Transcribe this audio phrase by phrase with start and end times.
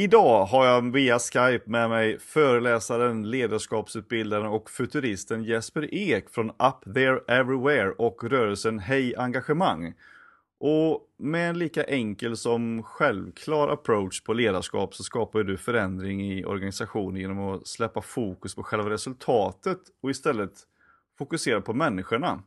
[0.00, 6.94] Idag har jag via Skype med mig föreläsaren, ledarskapsutbildaren och futuristen Jesper Ek från Up
[6.94, 9.94] There Everywhere och rörelsen Hej Engagemang.
[10.60, 16.44] Och med en lika enkel som självklar approach på ledarskap så skapar du förändring i
[16.44, 20.52] organisationen genom att släppa fokus på själva resultatet och istället
[21.18, 22.42] fokusera på människorna.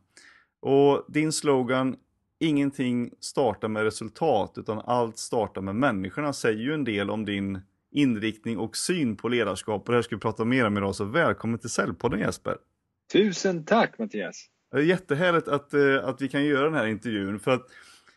[0.60, 1.96] Och din slogan
[2.40, 7.60] Ingenting startar med resultat utan allt startar med människorna säger ju en del om din
[7.90, 11.04] inriktning och syn på ledarskap och det här ska vi prata mer om idag så
[11.04, 12.56] välkommen till Säljpodden Jesper!
[13.12, 14.46] Tusen tack Mattias!
[14.70, 17.68] Det är jättehärligt att, eh, att vi kan göra den här intervjun för att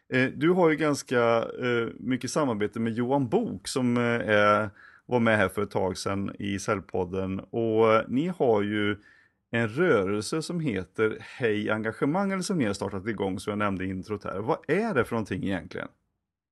[0.10, 4.68] Eh, du har ju ganska eh, mycket samarbete med Johan Bok som eh,
[5.06, 8.98] var med här för ett tag sedan i Cellpodden och ni har ju
[9.56, 13.86] en rörelse som heter Hej Engagemang eller som ni har startat igång som jag nämnde
[13.86, 14.40] i introt här.
[14.40, 15.88] Vad är det för någonting egentligen?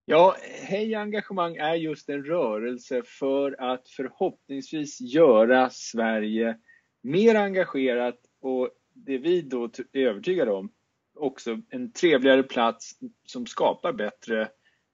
[0.06, 6.58] Ja, Hej Engagemang är just en rörelse för att förhoppningsvis göra Sverige
[7.04, 10.72] mer engagerat och det vi då är övertygade om
[11.16, 12.92] också en trevligare plats
[13.26, 14.50] som skapar bättre,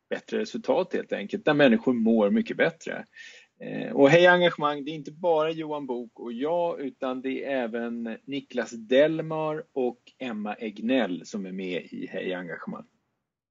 [0.10, 3.06] bättre resultat helt enkelt, där människor mår mycket bättre.
[3.62, 7.64] Eh, och Hej Engagemang, det är inte bara Johan Bok och jag utan det är
[7.64, 12.86] även Niklas Delmar och Emma Egnell som är med i Hej Engagemang.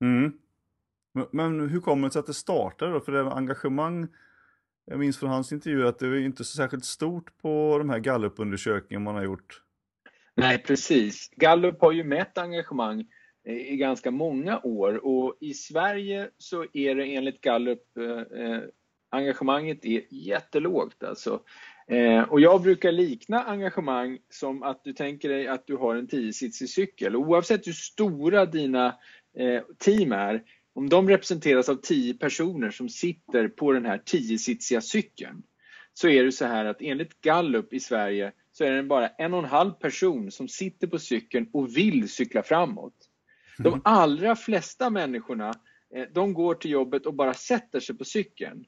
[0.00, 0.32] Mm.
[1.30, 3.00] Men hur kommer det sig att det startade då?
[3.00, 4.08] För det engagemang,
[4.84, 7.98] jag minns från hans intervju att det är inte så särskilt stort på de här
[7.98, 9.62] gallupundersökningarna man har gjort.
[10.34, 11.30] Nej, precis.
[11.36, 13.06] Gallup har ju mätt engagemang
[13.44, 18.62] i ganska många år och i Sverige så är det enligt Gallup eh, eh,
[19.10, 21.40] engagemanget är jättelågt alltså.
[21.88, 26.06] Eh, och jag brukar likna engagemang som att du tänker dig att du har en
[26.06, 27.16] tiositsig cykel.
[27.16, 28.86] Oavsett hur stora dina
[29.38, 30.42] eh, team är,
[30.74, 35.42] om de representeras av tio personer som sitter på den här tiositsiga cykeln,
[35.94, 39.34] så är det så här att enligt Gallup i Sverige så är det bara en
[39.34, 42.94] och en halv person som sitter på cykeln och vill cykla framåt.
[43.58, 43.80] De mm.
[43.84, 45.54] allra flesta människorna
[45.94, 48.64] eh, de går till jobbet och bara sätter sig på cykeln.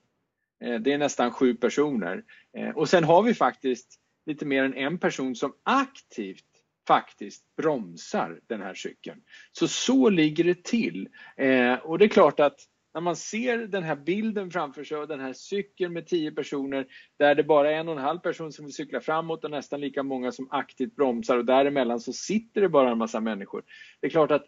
[0.64, 2.24] Eh, det är nästan sju personer.
[2.56, 6.44] Eh, och sen har vi faktiskt lite mer än en person som aktivt
[6.88, 9.20] faktiskt bromsar den här cykeln.
[9.52, 11.08] Så så ligger det till.
[11.36, 12.56] Eh, och det är klart att
[12.94, 16.86] när man ser den här bilden framför sig och den här cykeln med tio personer
[17.18, 19.80] där det bara är en och en halv person som vill cykla framåt och nästan
[19.80, 23.62] lika många som aktivt bromsar och däremellan så sitter det bara en massa människor.
[24.00, 24.46] Det är klart att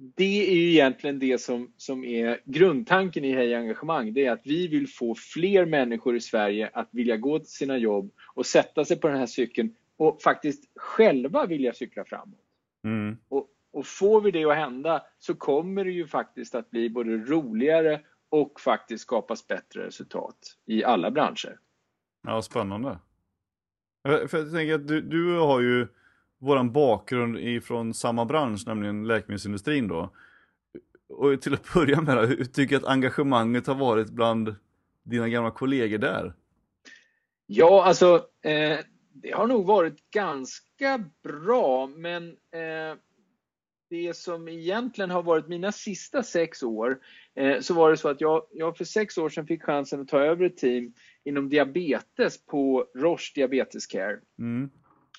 [0.00, 4.12] det är ju egentligen det som, som är grundtanken i Hej Engagemang.
[4.12, 7.78] Det är att vi vill få fler människor i Sverige att vilja gå till sina
[7.78, 12.44] jobb och sätta sig på den här cykeln och faktiskt själva vilja cykla framåt.
[12.84, 13.16] Mm.
[13.28, 17.16] Och, och får vi det att hända så kommer det ju faktiskt att bli både
[17.16, 21.58] roligare och faktiskt skapas bättre resultat i alla branscher.
[22.26, 22.98] Ja, spännande.
[24.28, 25.88] För jag tänker att du, du har ju
[26.38, 30.10] våran bakgrund ifrån samma bransch, nämligen läkemedelsindustrin då.
[31.08, 34.54] Och till att börja med, hur tycker du att engagemanget har varit bland
[35.02, 36.34] dina gamla kollegor där?
[37.46, 38.78] Ja, alltså eh,
[39.12, 42.98] det har nog varit ganska bra, men eh,
[43.90, 46.98] det som egentligen har varit mina sista sex år,
[47.34, 50.08] eh, så var det så att jag, jag för sex år sedan fick chansen att
[50.08, 50.92] ta över ett team
[51.24, 54.20] inom diabetes på Roche Diabetes Care.
[54.38, 54.70] Mm.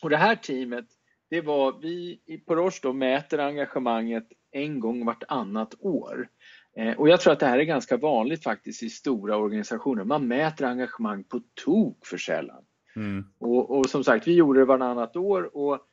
[0.01, 0.85] Och det här teamet,
[1.29, 6.29] det var, vi på Roche då mäter engagemanget en gång vartannat år.
[6.77, 10.03] Eh, och jag tror att det här är ganska vanligt faktiskt i stora organisationer.
[10.03, 12.63] Man mäter engagemang på tok för sällan.
[12.95, 13.25] Mm.
[13.39, 15.85] Och, och, som sagt, vi gjorde det vartannat år och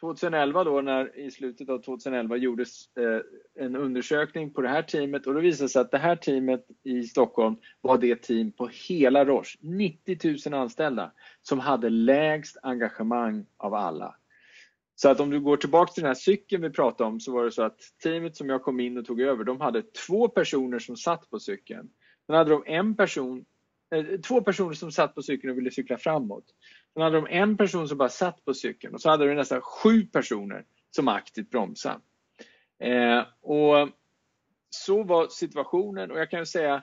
[0.00, 5.26] 2011 då när i slutet av 2011 gjordes eh, en undersökning på det här teamet
[5.26, 8.70] och då visade det sig att det här teamet i Stockholm var det team på
[8.88, 11.12] hela Roche, 90 000 anställda,
[11.42, 14.14] som hade lägst engagemang av alla.
[15.02, 17.44] Så att om du går tillbaka till den här cykeln vi pratade om så var
[17.44, 20.78] det så att teamet som jag kom in och tog över, de hade två personer
[20.78, 21.88] som satt på cykeln.
[22.26, 23.44] Sen hade de en person,
[23.94, 26.44] eh, två personer som satt på cykeln och ville cykla framåt.
[26.94, 29.60] Sen hade de en person som bara satt på cykeln och så hade de nästan
[29.60, 32.00] sju personer som aktivt bromsade.
[32.78, 33.88] Eh, och
[34.70, 36.82] så var situationen och jag kan säga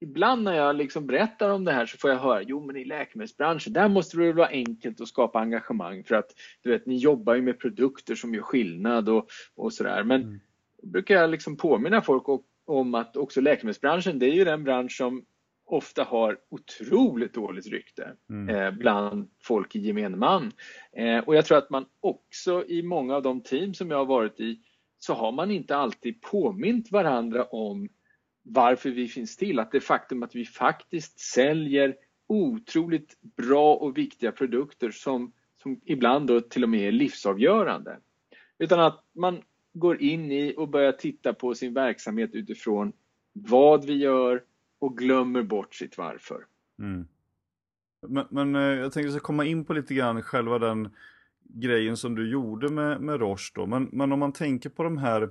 [0.00, 2.84] Ibland när jag liksom berättar om det här så får jag höra, jo men i
[2.84, 6.30] läkemedelsbranschen, där måste det vara enkelt att skapa engagemang för att
[6.62, 10.04] du vet, ni jobbar ju med produkter som gör skillnad och, och sådär.
[10.04, 10.40] Men mm.
[10.82, 12.24] brukar jag liksom påminna folk
[12.66, 15.24] om att också läkemedelsbranschen, det är ju den bransch som
[15.66, 18.56] ofta har otroligt dåligt rykte mm.
[18.56, 20.52] eh, bland folk i gemene man.
[20.92, 24.06] Eh, och jag tror att man också i många av de team som jag har
[24.06, 24.60] varit i
[24.98, 27.88] så har man inte alltid påmint varandra om
[28.48, 29.58] varför vi finns till.
[29.58, 31.96] Att det faktum att vi faktiskt säljer
[32.26, 37.98] otroligt bra och viktiga produkter som, som ibland då till och med är livsavgörande.
[38.58, 39.42] Utan att man
[39.72, 42.92] går in i och börjar titta på sin verksamhet utifrån
[43.32, 44.42] vad vi gör
[44.78, 46.44] och glömmer bort sitt varför.
[46.78, 47.06] Mm.
[48.08, 50.88] Men, men, eh, jag tänkte så komma in på lite grann själva den
[51.42, 53.66] grejen som du gjorde med, med Roche då.
[53.66, 55.22] Men, men om man tänker på de här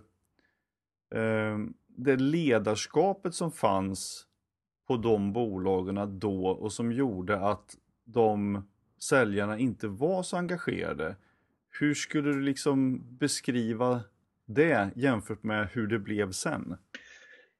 [1.15, 1.57] eh,
[1.97, 4.25] det ledarskapet som fanns
[4.87, 8.63] på de bolagen då och som gjorde att de
[8.99, 11.15] säljarna inte var så engagerade.
[11.79, 14.01] Hur skulle du liksom beskriva
[14.45, 16.77] det jämfört med hur det blev sen?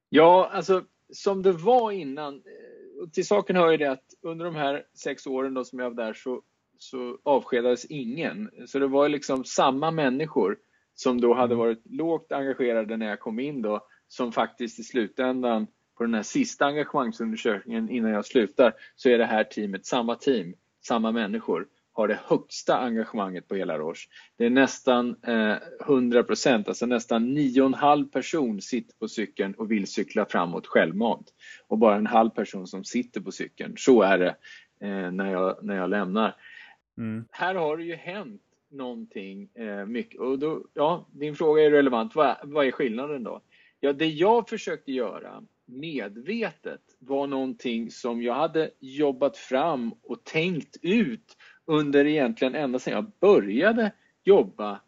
[0.10, 0.83] Ja, alltså
[1.13, 2.36] som det var innan.
[2.36, 5.90] Eh, till saken hör ju det att under de här sex åren då som jag
[5.90, 6.42] var där så,
[6.78, 8.50] så avskedades ingen.
[8.68, 10.57] Så det var liksom samma människor
[10.95, 11.57] som då hade mm.
[11.57, 15.68] varit lågt engagerade när jag kom in då som faktiskt i slutändan
[15.98, 20.54] på den här sista engagemangsundersökningen innan jag slutar så är det här teamet samma team,
[20.81, 21.68] samma människor
[21.98, 24.09] har det högsta engagemanget på hela Roche.
[24.38, 25.56] Det är nästan eh,
[25.86, 31.33] 100% alltså nästan 9,5 person sitter på cykeln och vill cykla framåt självmant.
[31.68, 33.74] Och bara en halv person som sitter på cykeln.
[33.77, 34.36] Så är det
[34.81, 36.36] eh, när, jag, när jag lämnar.
[36.98, 37.25] Mm.
[37.31, 40.19] Här har det ju hänt någonting eh, mycket.
[40.19, 42.15] Och då, ja, din fråga är relevant.
[42.15, 43.42] Vad, vad är skillnaden då?
[43.79, 50.77] Ja, det jag försökte göra medvetet var någonting som jag hade jobbat fram och tänkt
[50.81, 53.91] ut under egentligen ända sedan jag började
[54.24, 54.81] jobba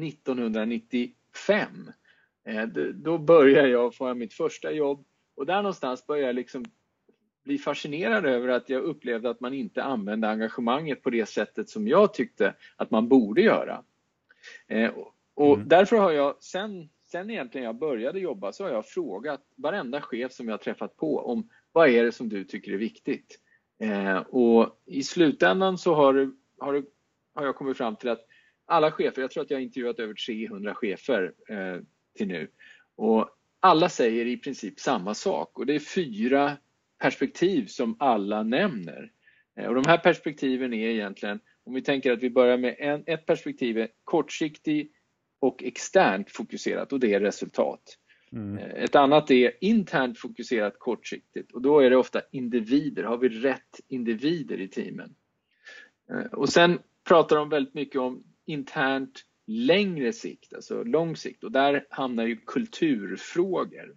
[0.00, 1.90] 1995.
[2.44, 5.04] Eh, då började jag få mitt första jobb
[5.34, 6.64] och där någonstans började jag liksom
[7.44, 11.88] bli fascinerad över att jag upplevde att man inte använde engagemanget på det sättet som
[11.88, 13.84] jag tyckte att man borde göra.
[14.68, 14.90] Eh,
[15.34, 15.68] och mm.
[15.68, 20.32] därför har jag sen sen egentligen jag började jobba så har jag frågat varenda chef
[20.32, 23.40] som jag träffat på om vad är det som du tycker är viktigt?
[23.82, 26.84] Eh, och i slutändan så har, har,
[27.34, 28.26] har jag kommit fram till att
[28.66, 31.80] alla chefer, jag tror att jag har intervjuat över 300 chefer eh,
[32.16, 32.50] till nu
[32.96, 33.30] och
[33.60, 36.56] alla säger i princip samma sak och det är fyra
[36.98, 39.12] perspektiv som alla nämner.
[39.58, 43.04] Eh, och de här perspektiven är egentligen, om vi tänker att vi börjar med en,
[43.06, 44.92] ett perspektiv, kortsiktig
[45.40, 47.98] och externt fokuserat och det är resultat.
[48.32, 48.58] Mm.
[48.58, 53.02] Eh, ett annat är internt fokuserat kortsiktigt och då är det ofta individer.
[53.02, 55.14] Har vi rätt individer i teamen?
[56.10, 56.78] Eh, och sen
[57.08, 62.36] pratar de väldigt mycket om internt längre sikt, alltså lång sikt och där hamnar ju
[62.36, 63.96] kulturfrågor.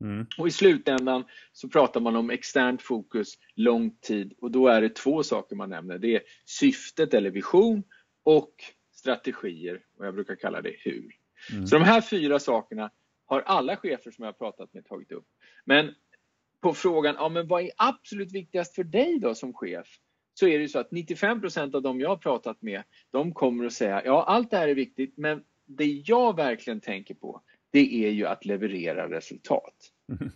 [0.00, 0.26] Mm.
[0.38, 4.94] Och i slutändan så pratar man om externt fokus, lång tid och då är det
[4.94, 5.98] två saker man nämner.
[5.98, 7.82] Det är syftet eller vision
[8.24, 8.54] och
[8.98, 11.10] strategier och jag brukar kalla det hur.
[11.52, 11.66] Mm.
[11.66, 12.90] Så de här fyra sakerna
[13.26, 15.26] har alla chefer som jag har pratat med tagit upp.
[15.64, 15.94] Men
[16.60, 19.86] på frågan, ja men vad är absolut viktigast för dig då som chef?
[20.34, 23.72] Så är det så att 95% av de jag har pratat med, de kommer att
[23.72, 28.10] säga, ja allt det här är viktigt men det jag verkligen tänker på, det är
[28.10, 29.74] ju att leverera resultat.
[30.12, 30.32] Mm.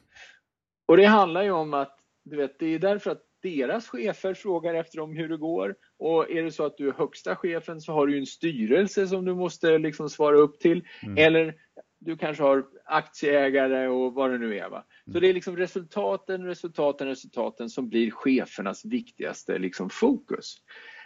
[0.87, 4.75] Och det handlar ju om att, du vet, det är därför att deras chefer frågar
[4.75, 7.93] efter dem hur det går och är det så att du är högsta chefen så
[7.93, 10.85] har du en styrelse som du måste liksom svara upp till.
[11.03, 11.19] Mm.
[11.19, 11.55] Eller
[11.99, 14.69] du kanske har aktieägare och vad det nu är.
[14.69, 14.85] Va?
[15.05, 15.21] Så mm.
[15.21, 20.57] det är liksom resultaten, resultaten, resultaten som blir chefernas viktigaste liksom fokus.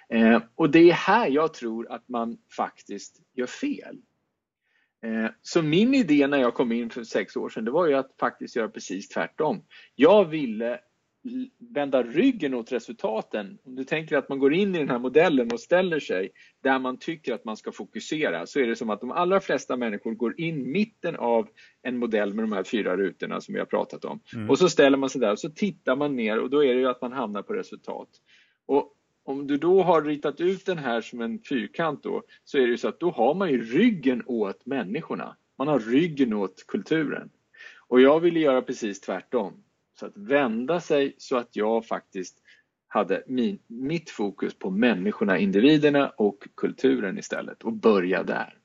[0.08, 3.96] Eh, och det är här jag tror att man faktiskt gör fel.
[5.04, 7.94] Eh, så min idé när jag kom in för sex år sedan, det var ju
[7.94, 9.64] att faktiskt göra precis tvärtom.
[9.94, 10.80] Jag ville
[11.58, 13.58] vända ryggen åt resultaten.
[13.64, 16.30] Om du tänker att man går in i den här modellen och ställer sig
[16.62, 19.76] där man tycker att man ska fokusera så är det som att de allra flesta
[19.76, 21.48] människor går in mitten av
[21.82, 24.20] en modell med de här fyra rutorna som vi har pratat om.
[24.34, 24.50] Mm.
[24.50, 26.80] Och så ställer man sig där och så tittar man ner och då är det
[26.80, 28.08] ju att man hamnar på resultat.
[28.66, 28.92] Och
[29.24, 32.68] om du då har ritat ut den här som en fyrkant då så är det
[32.68, 35.36] ju så att då har man ju ryggen åt människorna.
[35.58, 37.30] Man har ryggen åt kulturen.
[37.88, 39.62] Och jag ville göra precis tvärtom.
[40.00, 42.42] Så att vända sig så att jag faktiskt
[42.88, 48.58] hade min, mitt fokus på människorna, individerna och kulturen istället och börja där.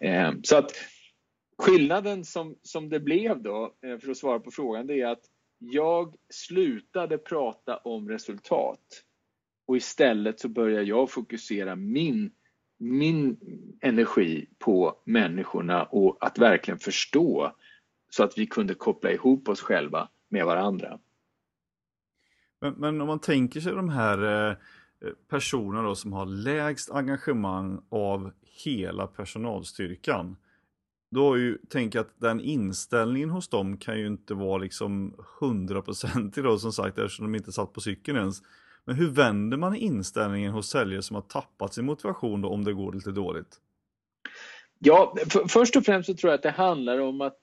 [0.00, 0.72] Eh, så att
[1.58, 5.24] skillnaden som, som det blev då, eh, för att svara på frågan, det är att
[5.58, 9.04] jag slutade prata om resultat
[9.66, 12.30] och istället så började jag fokusera min,
[12.78, 13.36] min
[13.80, 17.56] energi på människorna och att verkligen förstå
[18.10, 20.98] så att vi kunde koppla ihop oss själva med varandra.
[22.60, 24.56] Men, men om man tänker sig de här eh,
[25.28, 28.32] personerna då som har lägst engagemang av
[28.64, 30.36] hela personalstyrkan.
[31.10, 31.58] Då ju,
[31.98, 36.98] jag att den inställningen hos dem kan ju inte vara liksom hundraprocentig då som sagt
[36.98, 38.42] eftersom de inte satt på cykeln ens.
[38.84, 42.72] Men hur vänder man inställningen hos säljare som har tappat sin motivation då om det
[42.72, 43.60] går lite dåligt?
[44.78, 47.40] Ja, för, först och främst så tror jag att det handlar om att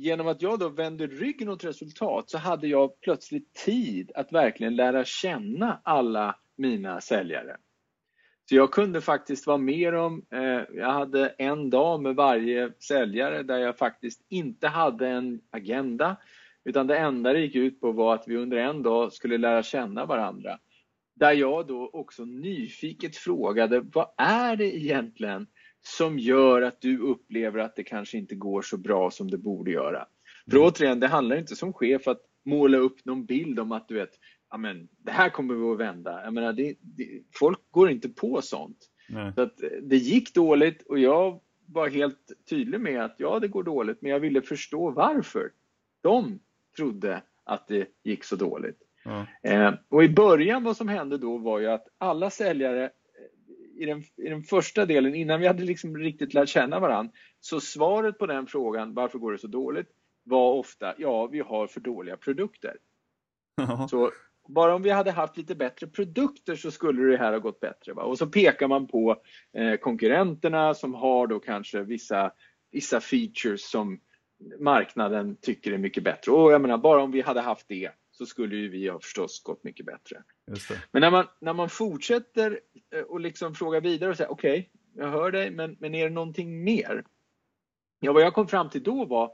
[0.00, 4.76] genom att jag då vände ryggen åt resultat så hade jag plötsligt tid att verkligen
[4.76, 7.56] lära känna alla mina säljare.
[8.48, 13.42] Så jag kunde faktiskt vara med om, eh, jag hade en dag med varje säljare
[13.42, 16.16] där jag faktiskt inte hade en agenda
[16.64, 19.62] utan det enda det gick ut på var att vi under en dag skulle lära
[19.62, 20.58] känna varandra.
[21.14, 25.46] Där jag då också nyfiket frågade, vad är det egentligen
[25.86, 29.70] som gör att du upplever att det kanske inte går så bra som det borde
[29.70, 30.06] göra?
[30.50, 30.68] För mm.
[30.68, 34.10] återigen, det handlar inte som chef att måla upp någon bild om att du vet,
[34.50, 36.24] ja men det här kommer vi att vända.
[36.24, 38.78] Jag menar, det, det, folk går inte på sånt.
[39.08, 39.32] Nej.
[39.34, 43.62] Så att det gick dåligt och jag var helt tydlig med att ja, det går
[43.62, 45.50] dåligt, men jag ville förstå varför.
[46.02, 46.40] De
[46.76, 48.78] trodde att det gick så dåligt.
[49.04, 49.26] Ja.
[49.42, 52.90] Eh, och i början vad som hände då var ju att alla säljare eh,
[53.84, 57.60] i den, i den första delen, innan vi hade liksom riktigt lärt känna varandra, så
[57.60, 59.88] svaret på den frågan, varför går det så dåligt,
[60.24, 62.76] var ofta, ja, vi har för dåliga produkter.
[63.56, 63.88] Ja.
[63.88, 64.10] Så
[64.48, 67.92] bara om vi hade haft lite bättre produkter så skulle det här ha gått bättre.
[67.92, 68.02] Va?
[68.02, 69.22] Och så pekar man på
[69.52, 72.32] eh, konkurrenterna som har då kanske vissa,
[72.70, 74.00] vissa features som
[74.58, 76.32] marknaden tycker är mycket bättre.
[76.32, 79.42] Och jag menar, bara om vi hade haft det så skulle ju vi ha förstås
[79.42, 80.22] gått mycket bättre.
[80.92, 82.60] Men när man, när man fortsätter
[82.94, 86.08] eh, och liksom frågar vidare och säger okej, okay, jag hör dig, men, men är
[86.08, 87.04] det någonting mer?
[88.00, 89.32] Ja, vad jag kom fram till då var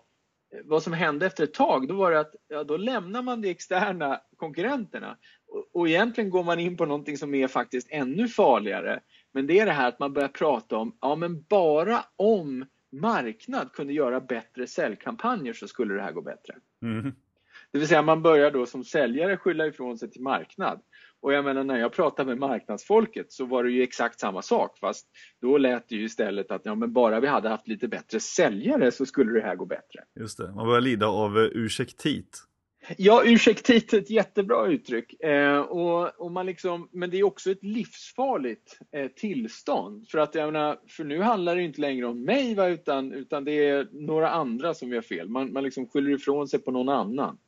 [0.64, 3.50] vad som hände efter ett tag, då var det att ja, då lämnar man de
[3.50, 5.16] externa konkurrenterna
[5.48, 9.00] och, och egentligen går man in på någonting som är faktiskt ännu farligare.
[9.32, 13.72] Men det är det här att man börjar prata om, ja men bara om marknad
[13.72, 16.54] kunde göra bättre säljkampanjer så skulle det här gå bättre.
[16.82, 17.12] Mm.
[17.72, 20.80] Det vill säga man börjar då som säljare skylla ifrån sig till marknad.
[21.22, 24.78] Och jag menar när jag pratade med marknadsfolket så var det ju exakt samma sak
[24.78, 25.06] fast
[25.40, 28.92] då lät det ju istället att ja, men bara vi hade haft lite bättre säljare
[28.92, 30.00] så skulle det här gå bättre.
[30.20, 32.46] Just det, man börjar lida av uh, ursäktit.
[32.96, 35.22] Ja, ursäktit är ett jättebra uttryck.
[35.22, 40.08] Eh, och, och man liksom, men det är också ett livsfarligt eh, tillstånd.
[40.08, 43.44] För att jag menar, för nu handlar det inte längre om mig va, utan, utan
[43.44, 45.28] det är några andra som gör fel.
[45.28, 47.38] Man, man liksom skyller ifrån sig på någon annan.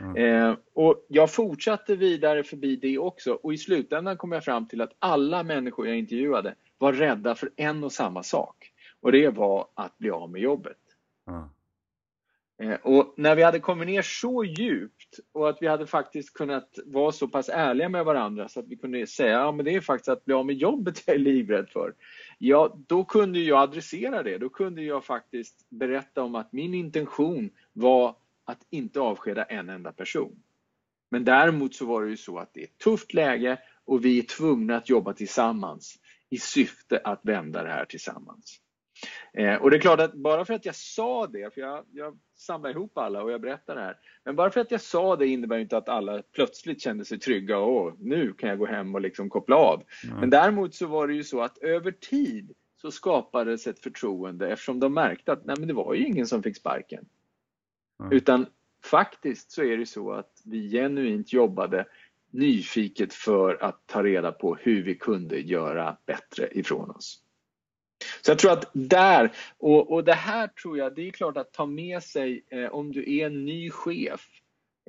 [0.00, 0.16] Mm.
[0.16, 4.80] Eh, och jag fortsatte vidare förbi det också och i slutändan kom jag fram till
[4.80, 8.72] att alla människor jag intervjuade var rädda för en och samma sak.
[9.00, 10.76] Och det var att bli av med jobbet.
[11.28, 11.48] Mm.
[12.62, 16.78] Eh, och när vi hade kommit ner så djupt och att vi hade faktiskt kunnat
[16.86, 19.80] vara så pass ärliga med varandra så att vi kunde säga ja men det är
[19.80, 21.94] faktiskt att bli av med jobbet jag är livrädd för.
[22.38, 24.38] Ja, då kunde jag adressera det.
[24.38, 28.16] Då kunde jag faktiskt berätta om att min intention var
[28.48, 30.42] att inte avskeda en enda person.
[31.10, 34.18] Men däremot så var det ju så att det är ett tufft läge och vi
[34.18, 35.98] är tvungna att jobba tillsammans
[36.30, 38.60] i syfte att vända det här tillsammans.
[39.32, 42.18] Eh, och det är klart att bara för att jag sa det, för jag, jag
[42.36, 45.26] samlade ihop alla och jag berättade det här, men bara för att jag sa det
[45.26, 49.00] innebär inte att alla plötsligt kände sig trygga och nu kan jag gå hem och
[49.00, 49.82] liksom koppla av.
[50.04, 50.20] Mm.
[50.20, 54.80] Men däremot så var det ju så att över tid så skapades ett förtroende eftersom
[54.80, 57.04] de märkte att nej, men det var ju ingen som fick sparken.
[58.00, 58.12] Mm.
[58.12, 58.46] Utan
[58.84, 61.86] faktiskt så är det så att vi genuint jobbade
[62.30, 67.22] nyfiket för att ta reda på hur vi kunde göra bättre ifrån oss.
[68.22, 71.52] Så jag tror att där, och, och det här tror jag, det är klart att
[71.52, 74.26] ta med sig eh, om du är en ny chef.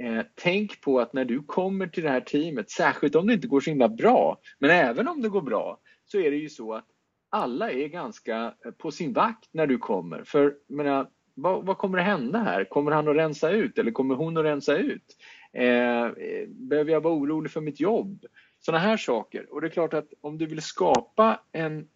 [0.02, 3.48] Eh, tänk på att när du kommer till det här teamet, särskilt om det inte
[3.48, 6.74] går så himla bra, men även om det går bra, så är det ju så
[6.74, 6.86] att
[7.30, 10.24] alla är ganska eh, på sin vakt när du kommer.
[10.24, 11.08] För menar,
[11.42, 12.64] vad, vad, kommer att hända här?
[12.64, 15.18] Kommer han att rensa ut eller kommer hon att rensa ut?
[15.54, 16.08] Eh,
[16.48, 18.26] behöver jag vara orolig för mitt jobb?
[18.60, 19.54] Sådana här saker.
[19.54, 21.88] Och det är klart att om du vill skapa en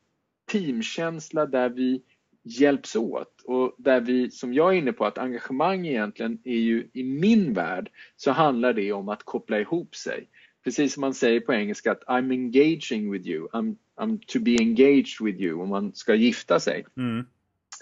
[0.52, 2.02] teamkänsla där vi
[2.44, 6.90] hjälps åt och där vi, som jag är inne på, att engagemang egentligen är ju
[6.94, 10.30] i min värld så handlar det om att koppla ihop sig.
[10.64, 14.52] Precis som man säger på engelska att I'm engaging with you, I'm, I'm to be
[14.52, 16.86] engaged with you om man ska gifta sig.
[16.98, 17.26] Mm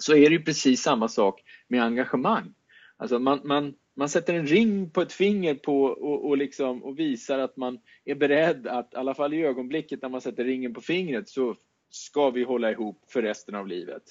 [0.02, 2.54] så är det ju precis samma sak med engagemang.
[2.98, 7.00] Alltså man, man, man sätter en ring på ett finger på och, och, liksom, och
[7.00, 10.74] visar att man är beredd att, i alla fall i ögonblicket när man sätter ringen
[10.74, 11.56] på fingret, så
[11.90, 14.04] ska vi hålla ihop för resten av livet.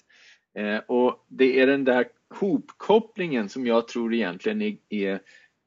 [0.54, 5.20] Eh, och Det är den där hopkopplingen som jag tror egentligen är, är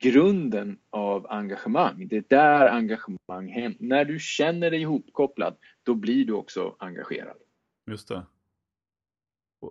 [0.03, 2.07] grunden av engagemang.
[2.07, 3.77] Det är där engagemang händer.
[3.79, 7.37] När du känner dig ihopkopplad, då blir du också engagerad.
[7.87, 8.23] Just det.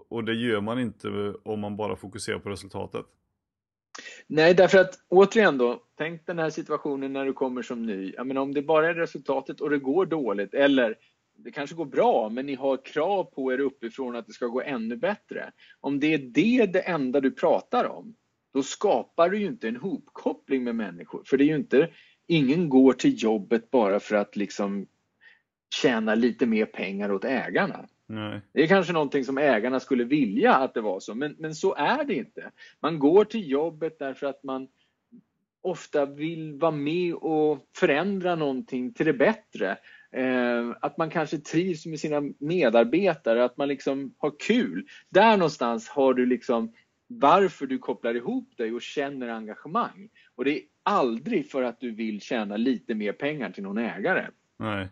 [0.08, 3.06] Och det gör man inte om man bara fokuserar på resultatet?
[4.26, 8.12] Nej, därför att återigen då, tänk den här situationen när du kommer som ny.
[8.16, 10.94] Jag menar, om det bara är resultatet och det går dåligt eller
[11.36, 14.62] det kanske går bra, men ni har krav på er uppifrån att det ska gå
[14.62, 15.52] ännu bättre.
[15.80, 18.14] Om det är det det enda du pratar om,
[18.54, 21.22] då skapar du ju inte en hopkoppling med människor.
[21.26, 21.90] För det är ju inte,
[22.26, 24.86] ingen går till jobbet bara för att liksom
[25.82, 27.86] tjäna lite mer pengar åt ägarna.
[28.12, 28.40] Nej.
[28.52, 31.74] Det är kanske någonting som ägarna skulle vilja att det var så, men, men så
[31.74, 32.50] är det inte.
[32.80, 34.68] Man går till jobbet därför att man
[35.62, 39.78] ofta vill vara med och förändra någonting till det bättre.
[40.10, 44.86] Eh, att man kanske trivs med sina medarbetare, att man liksom har kul.
[45.08, 46.72] Där någonstans har du liksom
[47.06, 50.08] varför du kopplar ihop dig och känner engagemang.
[50.34, 54.26] Och det är aldrig för att du vill tjäna lite mer pengar till någon ägare.
[54.58, 54.88] Nej.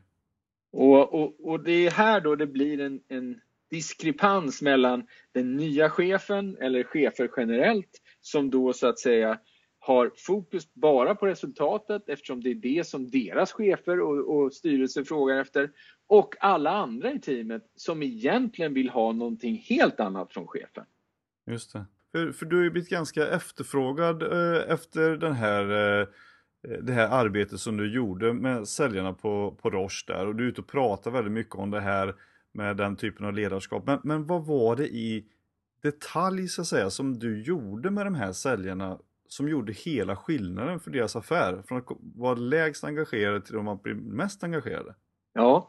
[0.72, 5.90] Och, och, och det är här då det blir en, en diskrepans mellan den nya
[5.90, 9.38] chefen eller chefer generellt som då så att säga
[9.78, 15.04] har fokus bara på resultatet eftersom det är det som deras chefer och, och styrelse
[15.04, 15.70] frågar efter
[16.06, 20.84] och alla andra i teamet som egentligen vill ha någonting helt annat från chefen.
[21.46, 21.84] Just det.
[22.12, 26.06] För, för du har ju blivit ganska efterfrågad eh, efter den här, eh,
[26.68, 30.44] Eh, det här arbetet som du gjorde med säljarna på, på Roche där och du
[30.44, 32.14] är ute och pratar väldigt mycket om det här
[32.52, 33.86] med den typen av ledarskap.
[33.86, 35.26] Men, men vad var det i
[35.82, 38.98] detalj så att säga som du gjorde med de här säljarna
[39.28, 41.62] som gjorde hela skillnaden för deras affär?
[41.68, 44.94] Från att vara lägst engagerade till att bli mest engagerade?
[45.32, 45.68] Ja,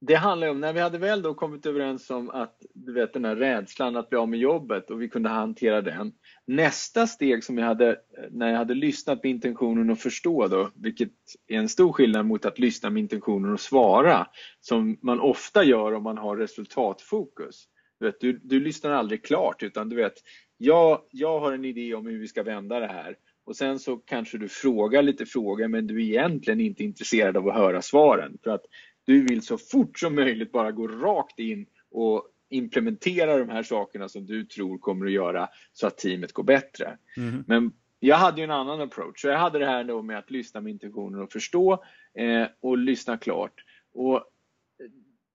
[0.00, 3.24] det handlar om, när vi hade väl då kommit överens om att du vet den
[3.24, 6.12] här rädslan att bli av med jobbet och vi kunde hantera den.
[6.46, 7.96] Nästa steg som jag hade,
[8.30, 11.12] när jag hade lyssnat med intentionen att förstå då, vilket
[11.46, 14.26] är en stor skillnad mot att lyssna med intentionen att svara,
[14.60, 17.64] som man ofta gör om man har resultatfokus.
[18.00, 20.14] Du, vet, du, du lyssnar aldrig klart utan du vet,
[20.56, 23.16] jag, jag har en idé om hur vi ska vända det här
[23.48, 27.48] och sen så kanske du frågar lite frågor men du är egentligen inte intresserad av
[27.48, 28.64] att höra svaren för att
[29.08, 34.08] du vill så fort som möjligt bara gå rakt in och implementera de här sakerna
[34.08, 36.98] som du tror kommer att göra så att teamet går bättre.
[37.16, 37.44] Mm.
[37.46, 39.20] Men jag hade ju en annan approach.
[39.20, 42.78] Så jag hade det här då med att lyssna med intentionen och förstå eh, och
[42.78, 43.64] lyssna klart.
[43.92, 44.24] Och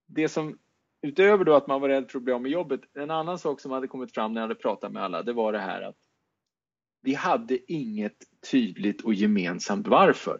[0.08, 0.58] det som
[1.02, 3.62] utöver då att man var rädd för att bli av med jobbet, en annan sak
[3.62, 5.98] som hade kommit fram när jag hade pratat med alla, det var det här att
[7.02, 8.18] vi hade inget
[8.52, 10.40] tydligt och gemensamt varför.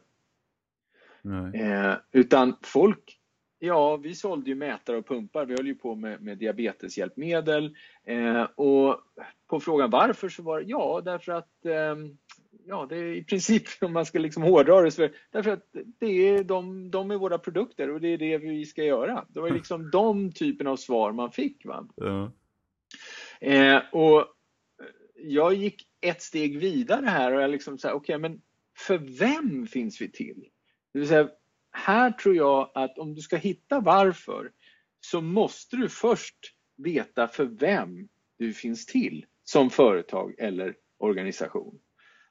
[1.56, 3.19] Eh, utan folk
[3.65, 5.45] Ja, vi sålde ju mätare och pumpar.
[5.45, 7.76] Vi höll ju på med, med diabeteshjälpmedel.
[8.04, 9.02] Eh, och
[9.47, 11.95] på frågan varför så var det ja, därför att eh,
[12.65, 15.67] ja, det är i princip om man ska liksom hårdra det, så, därför att
[15.99, 19.26] det är de, de är våra produkter och det är det vi ska göra.
[19.30, 21.65] Det var liksom de typen av svar man fick.
[21.65, 21.88] Va?
[21.95, 22.32] Ja.
[23.41, 24.26] Eh, och
[25.15, 28.41] jag gick ett steg vidare här och jag liksom sa, okej, okay, men
[28.78, 30.49] för vem finns vi till?
[30.93, 31.30] Det vill säga,
[31.73, 34.51] här tror jag att om du ska hitta varför
[34.99, 36.38] så måste du först
[36.77, 38.07] veta för vem
[38.39, 41.79] du finns till som företag eller organisation.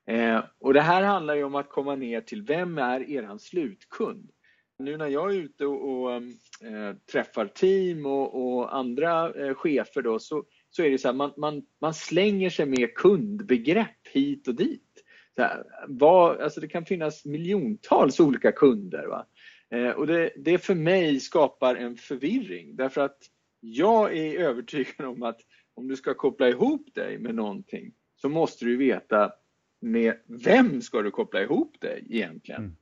[0.06, 4.30] Eh, och det här handlar ju om att komma ner till vem är eran slutkund?
[4.78, 10.02] Nu när jag är ute och, och äh, träffar team och, och andra äh, chefer
[10.02, 14.48] då så, så är det så här, man, man, man slänger sig med kundbegrepp hit
[14.48, 14.91] och dit.
[15.36, 19.06] Här, vad, alltså det kan finnas miljontals olika kunder.
[19.06, 19.26] Va?
[19.70, 23.18] Eh, och det, det för mig skapar en förvirring därför att
[23.60, 25.40] jag är övertygad om att
[25.74, 29.32] om du ska koppla ihop dig med någonting så måste du veta
[29.80, 32.60] med vem ska du koppla ihop dig egentligen?
[32.60, 32.76] Mm.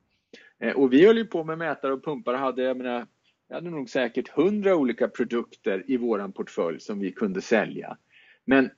[0.59, 3.07] Eh, och vi höll ju på med mätare och pumpar och hade, jag menar,
[3.47, 7.97] jag hade nog säkert hundra olika produkter i våran portfölj som vi kunde sälja.
[8.45, 8.69] Men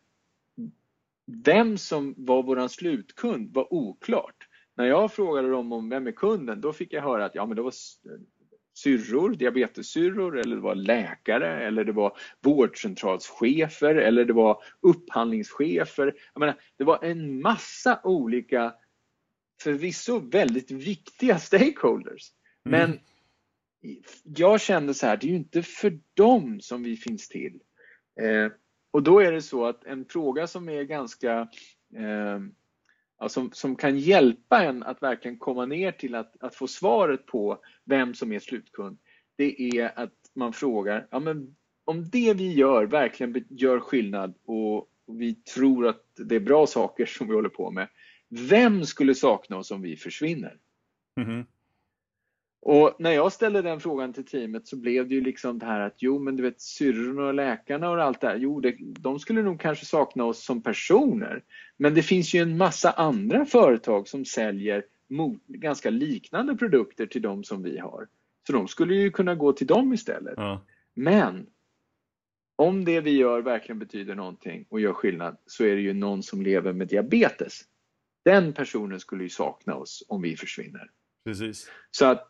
[1.26, 4.48] vem som var våran slutkund var oklart.
[4.76, 7.56] När jag frågade dem om vem är kunden, då fick jag höra att ja, men
[7.56, 7.74] det var
[8.74, 16.16] syrror, diabetessyrror eller det var läkare eller det var vårdcentralschefer eller det var upphandlingschefer.
[16.34, 18.74] Jag menar, det var en massa olika,
[19.62, 22.32] förvisso väldigt viktiga stakeholders.
[22.66, 22.80] Mm.
[22.80, 23.00] Men
[24.24, 27.60] jag kände så här, det är ju inte för dem som vi finns till.
[28.22, 28.52] Eh,
[28.94, 31.48] och då är det så att en fråga som är ganska
[31.96, 32.40] eh,
[33.20, 37.26] ja, som, som kan hjälpa en att verkligen komma ner till att, att få svaret
[37.26, 38.98] på vem som är slutkund,
[39.36, 44.90] det är att man frågar, ja, men om det vi gör verkligen gör skillnad och
[45.08, 47.88] vi tror att det är bra saker som vi håller på med,
[48.36, 50.58] Vem skulle sakna oss om vi försvinner?
[51.16, 51.46] Mhm.
[52.66, 55.80] Och när jag ställde den frågan till teamet så blev det ju liksom det här
[55.80, 59.20] att jo men du vet syrrorna och läkarna och allt det här, jo det, de
[59.20, 61.44] skulle nog kanske sakna oss som personer.
[61.78, 67.22] Men det finns ju en massa andra företag som säljer mot, ganska liknande produkter till
[67.22, 68.08] de som vi har.
[68.48, 70.34] Så de skulle ju kunna gå till dem istället.
[70.38, 70.66] Ja.
[70.94, 71.46] Men
[72.56, 76.24] om det vi gör verkligen betyder någonting och gör skillnad så är det ju någon
[76.24, 77.62] som lever med diabetes.
[78.26, 80.92] Den personen skulle ju sakna oss om vi försvinner.
[81.26, 81.70] Precis.
[81.92, 82.28] Så att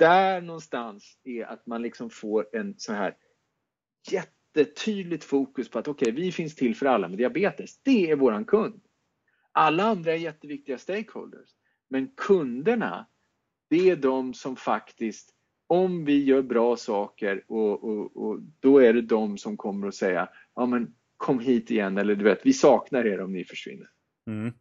[0.00, 3.16] där någonstans är att man liksom får en så här
[4.10, 7.78] jättetydligt fokus på att okej, okay, vi finns till för alla med diabetes.
[7.82, 8.82] Det är våran kund.
[9.52, 11.50] Alla andra är jätteviktiga stakeholders.
[11.88, 13.06] Men kunderna,
[13.70, 15.30] det är de som faktiskt,
[15.66, 19.94] om vi gör bra saker och, och, och då är det de som kommer att
[19.94, 23.90] säga, ja men kom hit igen eller du vet, vi saknar er om ni försvinner.
[24.26, 24.52] Mm.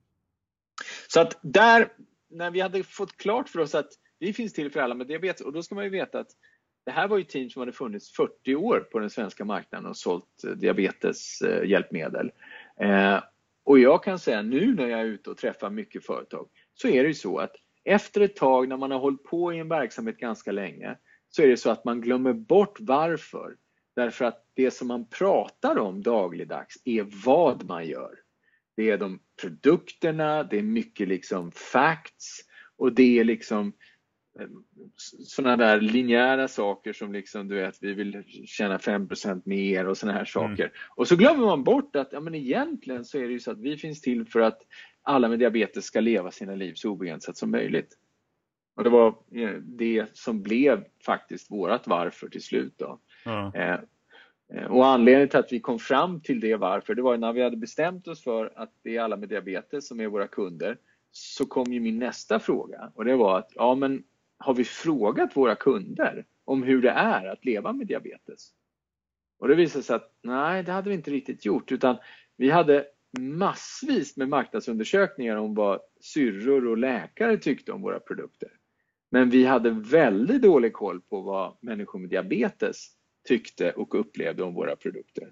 [1.07, 1.93] Så att där,
[2.29, 5.41] när vi hade fått klart för oss att vi finns till för alla med diabetes
[5.41, 6.31] och då ska man ju veta att
[6.85, 9.97] det här var ju team som hade funnits 40 år på den svenska marknaden och
[9.97, 12.31] sålt eh, diabeteshjälpmedel.
[12.79, 13.23] Eh, eh,
[13.63, 17.03] och jag kan säga nu när jag är ute och träffar mycket företag så är
[17.03, 20.17] det ju så att efter ett tag när man har hållit på i en verksamhet
[20.17, 20.97] ganska länge
[21.29, 23.55] så är det så att man glömmer bort varför.
[23.95, 28.19] Därför att det som man pratar om dagligdags är vad man gör.
[28.75, 32.39] Det är de produkterna, det är mycket liksom facts
[32.77, 33.73] och det är liksom
[34.97, 40.17] sådana där linjära saker som liksom du vet, vi vill tjäna 5% mer och sådana
[40.17, 40.63] här saker.
[40.63, 40.75] Mm.
[40.95, 43.59] Och så glömmer man bort att ja, men egentligen så är det ju så att
[43.59, 44.61] vi finns till för att
[45.01, 47.97] alla med diabetes ska leva sina liv så obegränsat som möjligt.
[48.75, 52.73] Och det var eh, det som blev faktiskt vårat varför till slut.
[52.77, 52.99] Då.
[53.25, 53.79] Mm.
[54.69, 57.57] Och anledningen till att vi kom fram till det varför, det var när vi hade
[57.57, 60.77] bestämt oss för att det är alla med diabetes som är våra kunder,
[61.11, 64.03] så kom ju min nästa fråga och det var att ja men
[64.39, 68.51] har vi frågat våra kunder om hur det är att leva med diabetes?
[69.39, 71.97] Och det visade sig att nej, det hade vi inte riktigt gjort utan
[72.37, 72.85] vi hade
[73.19, 78.49] massvis med marknadsundersökningar om vad syrror och läkare tyckte om våra produkter.
[79.11, 82.87] Men vi hade väldigt dålig koll på vad människor med diabetes
[83.27, 85.31] tyckte och upplevde om våra produkter.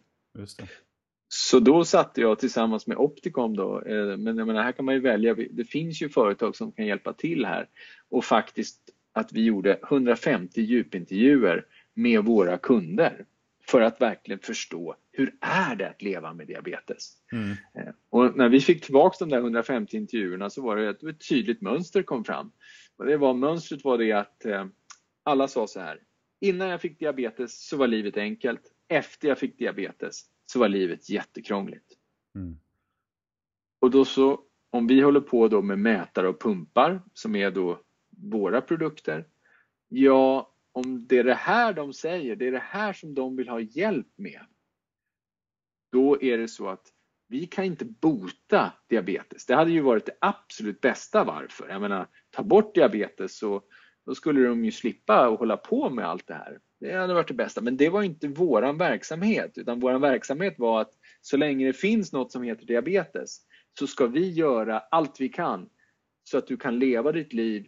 [1.29, 4.95] Så då satte jag tillsammans med Opticom då, eh, men jag menar, här kan man
[4.95, 7.69] ju välja, det finns ju företag som kan hjälpa till här
[8.09, 8.79] och faktiskt
[9.17, 13.25] att vi gjorde 150 djupintervjuer med våra kunder
[13.67, 17.13] för att verkligen förstå hur är det att leva med diabetes?
[17.31, 17.49] Mm.
[17.49, 21.29] Eh, och när vi fick tillbaka de där 150 intervjuerna så var det ett, ett
[21.29, 22.51] tydligt mönster kom fram.
[22.97, 24.65] Och det var, mönstret var det att eh,
[25.23, 25.99] alla sa så här,
[26.41, 31.09] innan jag fick diabetes så var livet enkelt, efter jag fick diabetes så var livet
[31.09, 31.93] jättekrångligt.
[32.35, 32.59] Mm.
[33.79, 37.81] Och då så, om vi håller på då med mätare och pumpar som är då
[38.17, 39.25] våra produkter.
[39.87, 43.49] Ja, om det är det här de säger, det är det här som de vill
[43.49, 44.41] ha hjälp med.
[45.91, 46.93] Då är det så att
[47.27, 49.45] vi kan inte bota diabetes.
[49.45, 51.69] Det hade ju varit det absolut bästa varför.
[51.69, 53.61] Jag menar, ta bort diabetes så
[54.05, 56.59] då skulle de ju slippa att hålla på med allt det här.
[56.79, 60.81] Det hade varit det bästa, men det var inte våran verksamhet utan våran verksamhet var
[60.81, 63.41] att så länge det finns något som heter diabetes
[63.79, 65.69] så ska vi göra allt vi kan
[66.23, 67.67] så att du kan leva ditt liv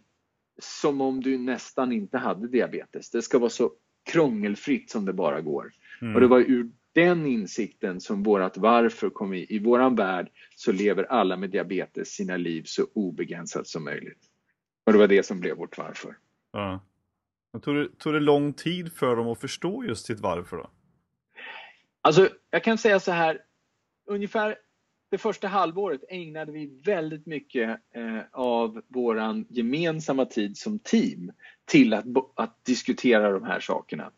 [0.60, 3.10] som om du nästan inte hade diabetes.
[3.10, 3.72] Det ska vara så
[4.04, 5.72] krångelfritt som det bara går.
[6.02, 6.14] Mm.
[6.14, 9.46] Och det var ur den insikten som vårat varför kom i.
[9.48, 14.24] I våran värld så lever alla med diabetes sina liv så obegränsat som möjligt.
[14.86, 16.16] Och det var det som blev vårt varför.
[16.52, 16.84] Ja.
[17.62, 20.70] tog, det, tog det lång tid för dem att förstå just sitt varför då?
[22.02, 23.40] Alltså, jag kan säga så här.
[24.06, 24.56] Ungefär
[25.10, 31.32] det första halvåret ägnade vi väldigt mycket eh, av vår gemensamma tid som team
[31.64, 34.10] till att, att diskutera de här sakerna.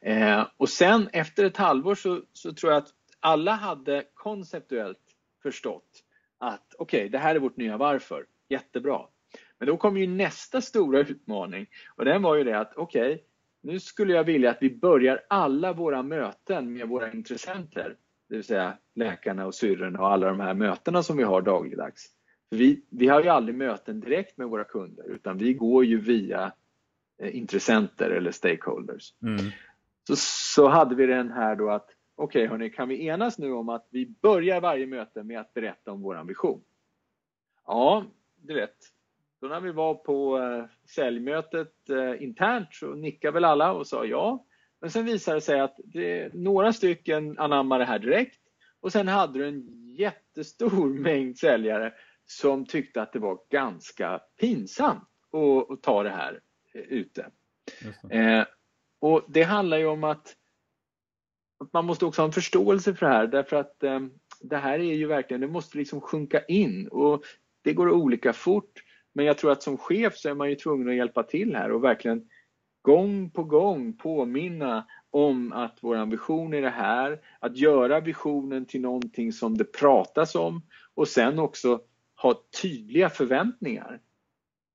[0.00, 6.04] Eh, och sen efter ett halvår så, så, tror jag att alla hade konceptuellt förstått
[6.38, 8.26] att okej, okay, det här är vårt nya varför.
[8.48, 9.00] Jättebra.
[9.58, 13.24] Men då kom ju nästa stora utmaning och den var ju det att okej, okay,
[13.62, 17.96] nu skulle jag vilja att vi börjar alla våra möten med våra intressenter
[18.28, 22.10] det vill säga läkarna och syrrorna och alla de här mötena som vi har dagligdags.
[22.50, 26.52] Vi, vi har ju aldrig möten direkt med våra kunder utan vi går ju via
[27.18, 29.14] eh, intressenter eller stakeholders.
[29.22, 29.50] Mm.
[30.06, 30.16] Så,
[30.54, 33.68] så hade vi den här då att okej okay, hörni, kan vi enas nu om
[33.68, 36.62] att vi börjar varje möte med att berätta om våran vision?
[37.66, 38.04] Ja,
[38.36, 38.76] du vet,
[39.40, 44.04] då när vi var på eh, säljmötet eh, internt så nickade väl alla och sa
[44.04, 44.44] ja.
[44.84, 48.40] Men sen visade det sig att det, några stycken anammade det här direkt
[48.80, 49.64] och sen hade du en
[49.96, 51.92] jättestor mängd säljare
[52.26, 56.40] som tyckte att det var ganska pinsamt att, att ta det här
[56.74, 57.30] eh, ute.
[58.02, 58.16] Det.
[58.16, 58.44] Eh,
[59.00, 60.36] och det handlar ju om att,
[61.58, 64.00] att, man måste också ha en förståelse för det här därför att eh,
[64.40, 67.24] det här är ju verkligen, det måste liksom sjunka in och
[67.62, 68.82] det går olika fort.
[69.12, 71.72] Men jag tror att som chef så är man ju tvungen att hjälpa till här
[71.72, 72.28] och verkligen
[72.84, 78.80] gång på gång påminna om att vår ambition är det här, att göra visionen till
[78.80, 80.62] någonting som det pratas om
[80.94, 81.80] och sen också
[82.22, 84.00] ha tydliga förväntningar.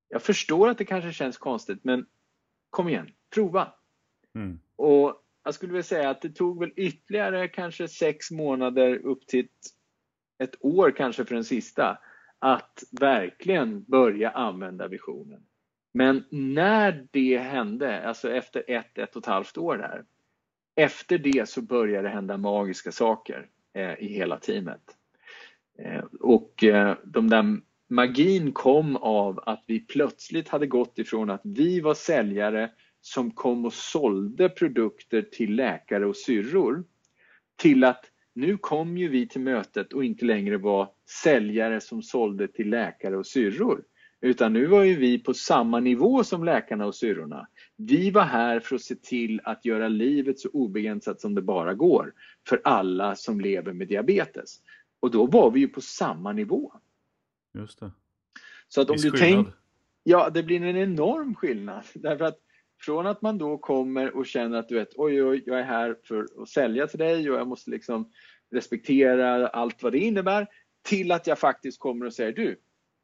[0.08, 2.06] Jag förstår att det kanske känns konstigt men
[2.70, 3.72] kom igen, prova.
[4.34, 4.60] Mm.
[4.76, 9.48] Och jag skulle vilja säga att det tog väl ytterligare kanske sex månader upp till
[10.38, 11.98] ett år kanske för den sista
[12.38, 15.46] att verkligen börja använda visionen.
[15.92, 20.04] Men när det hände, alltså efter ett, ett och ett halvt år där,
[20.74, 24.96] efter det så började det hända magiska saker eh, i hela teamet.
[25.78, 31.40] Eh, och eh, de där magin kom av att vi plötsligt hade gått ifrån att
[31.44, 36.84] vi var säljare som kom och sålde produkter till läkare och syrror
[37.56, 40.88] till att nu kom ju vi till mötet och inte längre var
[41.22, 43.84] säljare som sålde till läkare och syrror.
[44.20, 47.46] Utan nu var ju vi på samma nivå som läkarna och syrrorna.
[47.76, 51.74] Vi var här för att se till att göra livet så obegränsat som det bara
[51.74, 52.12] går
[52.48, 54.56] för alla som lever med diabetes.
[55.00, 56.72] Och då var vi ju på samma nivå.
[57.54, 57.90] Just det.
[58.68, 59.52] Så att om du tänker...
[60.02, 61.84] Ja, det blir en enorm skillnad.
[61.94, 62.38] Därför att
[62.80, 65.96] från att man då kommer och känner att du vet, oj, oj, jag är här
[66.04, 68.12] för att sälja till dig och jag måste liksom
[68.50, 70.46] respektera allt vad det innebär,
[70.82, 72.56] till att jag faktiskt kommer och säger du,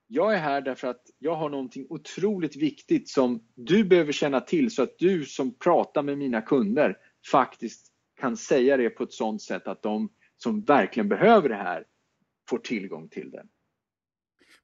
[0.06, 4.70] jag är här därför att jag har någonting otroligt viktigt som du behöver känna till
[4.70, 6.96] så att du som pratar med mina kunder
[7.30, 7.86] faktiskt
[8.20, 11.84] kan säga det på ett sådant sätt att de som verkligen behöver det här
[12.50, 13.46] får tillgång till det.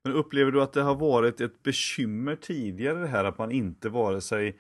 [0.05, 3.89] Men upplever du att det har varit ett bekymmer tidigare det här att man inte
[3.89, 4.59] vare sig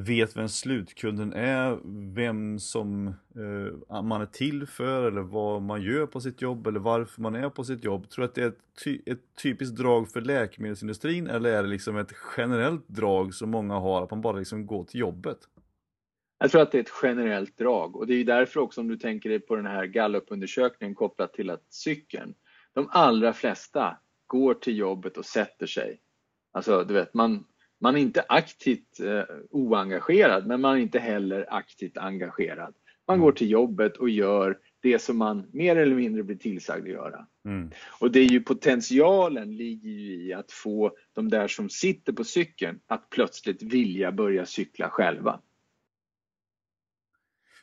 [0.00, 1.78] vet vem slutkunden är,
[2.14, 6.80] vem som eh, man är till för eller vad man gör på sitt jobb eller
[6.80, 8.10] varför man är på sitt jobb.
[8.10, 11.68] Tror du att det är ett, ty ett typiskt drag för läkemedelsindustrin eller är det
[11.68, 15.38] liksom ett generellt drag som många har, att man bara liksom går till jobbet?
[16.38, 18.96] Jag tror att det är ett generellt drag och det är därför också om du
[18.96, 22.34] tänker dig på den här gallupundersökningen kopplat till att cykeln.
[22.72, 26.00] De allra flesta går till jobbet och sätter sig.
[26.52, 27.44] Alltså du vet, man,
[27.80, 32.74] man är inte aktivt eh, oengagerad men man är inte heller aktivt engagerad.
[33.06, 33.24] Man mm.
[33.24, 37.26] går till jobbet och gör det som man mer eller mindre blir tillsagd att göra.
[37.44, 37.70] Mm.
[38.00, 42.24] Och det är ju potentialen ligger ju i att få de där som sitter på
[42.24, 45.40] cykeln att plötsligt vilja börja cykla själva.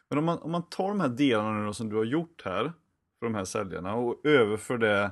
[0.09, 2.73] Men om man, om man tar de här delarna som du har gjort här
[3.19, 5.11] för de här säljarna och överför det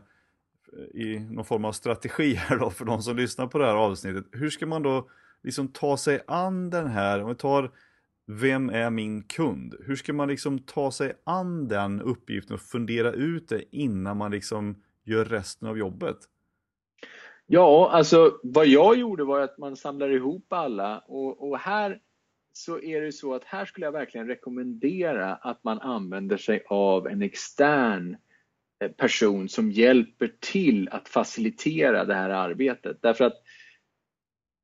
[0.94, 4.26] i någon form av strategi här då för de som lyssnar på det här avsnittet.
[4.32, 5.10] Hur ska man då
[5.44, 7.72] liksom ta sig an den här, om vi tar
[8.28, 9.76] vem är min kund?
[9.86, 14.32] Hur ska man liksom ta sig an den uppgiften och fundera ut det innan man
[14.32, 16.18] liksom gör resten av jobbet?
[17.48, 22.00] Ja, alltså vad jag gjorde var att man samlar ihop alla och, och här
[22.54, 27.08] så är det så att här skulle jag verkligen rekommendera att man använder sig av
[27.08, 28.25] en extern Eh,
[28.80, 33.02] Eh, person som hjälper till att facilitera det här arbetet.
[33.02, 33.42] Därför att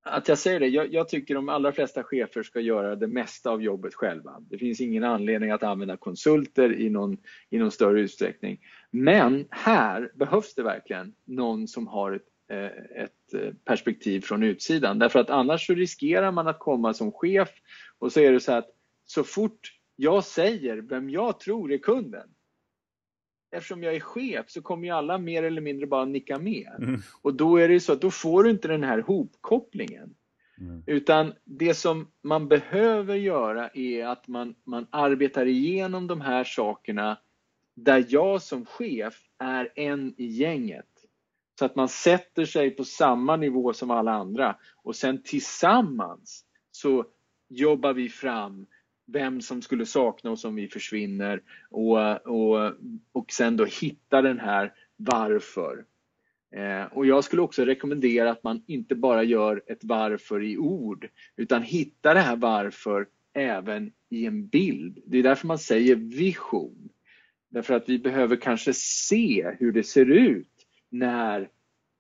[0.03, 3.49] att jag säger det, jag, jag, tycker de allra flesta chefer ska göra det mesta
[3.49, 4.39] av jobbet själva.
[4.49, 7.17] Det finns ingen anledning att använda konsulter i någon,
[7.49, 8.59] i någon större utsträckning.
[8.91, 14.99] Men här behövs det verkligen någon som har ett, eh, ett eh, perspektiv från utsidan.
[14.99, 17.49] Därför att annars så riskerar man att komma som chef
[17.99, 18.69] och så är det så att
[19.05, 19.59] så fort
[19.95, 22.29] jag säger vem jag tror är kunden
[23.51, 26.71] eftersom jag är chef så kommer ju alla mer eller mindre bara nicka med.
[26.77, 27.01] Mm.
[27.21, 30.15] Och då är det så att då får du inte den här hopkopplingen.
[30.59, 30.83] Mm.
[30.85, 37.17] Utan det som man behöver göra är att man, man arbetar igenom de här sakerna
[37.75, 40.85] där jag som chef är en i gänget.
[41.59, 47.05] Så att man sätter sig på samma nivå som alla andra och sen tillsammans så
[47.49, 48.65] jobbar vi fram
[49.11, 52.73] vem som skulle sakna oss om vi försvinner och, och,
[53.11, 55.85] och sen då hitta den här varför.
[56.55, 61.09] Eh, och jag skulle också rekommendera att man inte bara gör ett varför i ord
[61.35, 64.99] utan hitta det här varför även i en bild.
[65.05, 66.89] Det är därför man säger vision.
[67.49, 71.49] Därför att vi behöver kanske se hur det ser ut när,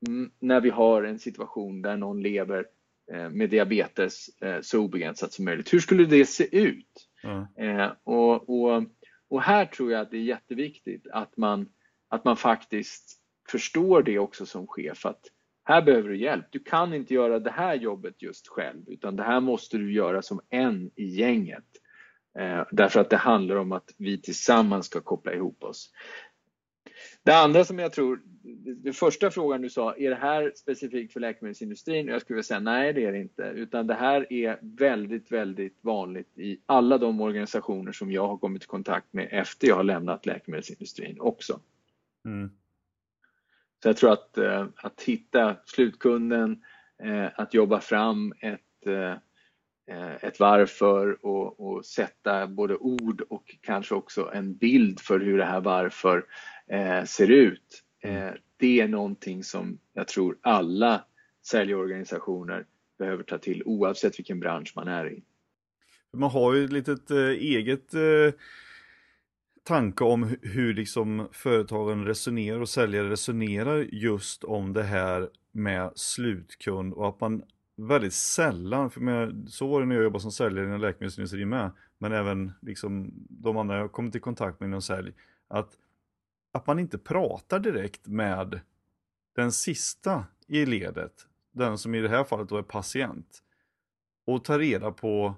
[0.07, 2.65] mm, när vi har en situation där någon lever
[3.11, 5.73] med diabetes eh, så obegränsat som möjligt.
[5.73, 7.07] Hur skulle det se ut?
[7.23, 7.91] Mm.
[8.03, 8.83] Och, och,
[9.29, 11.69] och här tror jag att det är jätteviktigt att man,
[12.09, 13.17] att man faktiskt
[13.49, 15.21] förstår det också som chef att
[15.63, 16.45] här behöver du hjälp.
[16.49, 20.21] Du kan inte göra det här jobbet just själv utan det här måste du göra
[20.21, 21.65] som en i gänget.
[22.39, 25.91] Eh, därför att det handlar om att vi tillsammans ska koppla ihop oss.
[27.23, 28.21] Det andra som jag tror,
[28.83, 32.07] den första frågan du sa, är det här specifikt för läkemedelsindustrin?
[32.07, 35.77] Jag skulle vilja säga nej, det är det inte, utan det här är väldigt, väldigt
[35.81, 39.83] vanligt i alla de organisationer som jag har kommit i kontakt med efter jag har
[39.83, 41.59] lämnat läkemedelsindustrin också.
[42.25, 42.51] Mm.
[43.83, 46.63] Så jag tror att, eh, att hitta slutkunden,
[47.03, 49.15] eh, att jobba fram ett, eh,
[50.21, 55.45] ett varför och, och sätta både ord och kanske också en bild för hur det
[55.45, 56.25] här varför
[57.05, 57.83] ser ut.
[58.57, 61.05] Det är någonting som jag tror alla
[61.45, 62.65] säljorganisationer
[62.99, 65.23] behöver ta till oavsett vilken bransch man är i.
[66.13, 67.93] Man har ju ett litet eget
[69.63, 76.93] tanke om hur liksom företagen resonerar och säljare resonerar just om det här med slutkund
[76.93, 77.43] och att man
[77.75, 81.71] väldigt sällan, för med, så var det när jag jobbade som säljare inom läkemedelsindustrin med,
[81.97, 85.13] men även liksom de andra jag kommit i kontakt med inom sälj,
[85.47, 85.69] att,
[86.51, 88.59] att man inte pratar direkt med
[89.35, 93.43] den sista i ledet, den som i det här fallet då är patient,
[94.25, 95.35] och tar reda på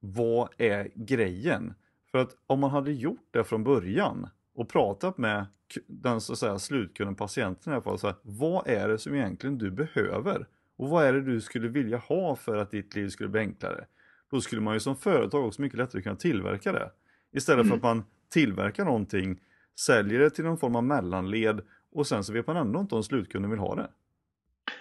[0.00, 1.74] vad är grejen?
[2.10, 5.46] För att om man hade gjort det från början och pratat med
[5.86, 9.14] den så att säga slutkunden, patienten i alla fall, så här, vad är det som
[9.14, 10.46] egentligen du behöver?
[10.76, 13.86] Och vad är det du skulle vilja ha för att ditt liv skulle bli enklare?
[14.30, 16.90] Då skulle man ju som företag också mycket lättare kunna tillverka det.
[17.32, 17.68] Istället mm.
[17.68, 19.40] för att man tillverkar någonting,
[19.80, 21.60] säljer det till någon form av mellanled
[21.92, 23.88] och sen så vet man ändå inte om slutkunden vill ha det.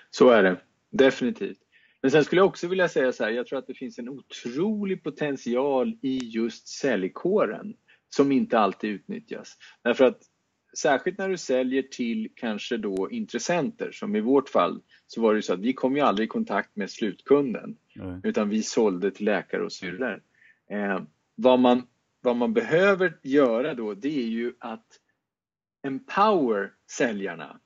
[0.10, 0.58] Så är det,
[0.92, 1.58] definitivt.
[2.02, 4.10] Men sen skulle jag också vilja säga så här, jag tror att det finns en
[4.10, 7.74] otrolig potential i just säljkåren
[8.10, 9.58] som inte alltid utnyttjas.
[9.84, 10.22] Därför att
[10.78, 15.42] särskilt när du säljer till kanske då intressenter, som i vårt fall så var det
[15.42, 18.22] så att vi kom ju aldrig i kontakt med slutkunden, mm.
[18.24, 20.22] utan vi sålde till läkare och syrror.
[20.70, 21.02] Eh,
[21.36, 21.88] vad, man,
[22.26, 24.86] vad man behöver göra då, det är ju att
[25.88, 27.60] empower säljarna.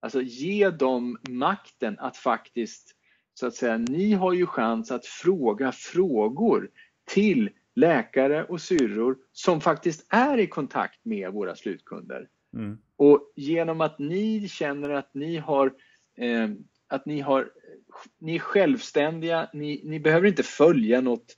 [0.00, 2.96] Alltså ge dem makten att faktiskt
[3.34, 6.70] så att säga, ni har ju chans att fråga frågor
[7.04, 12.28] till läkare och syrror som faktiskt är i kontakt med våra slutkunder.
[12.54, 12.78] Mm.
[12.96, 15.66] Och genom att ni känner att ni har
[16.18, 16.48] eh,
[16.88, 17.50] att ni, har,
[18.18, 21.36] ni är självständiga, ni, ni behöver inte följa något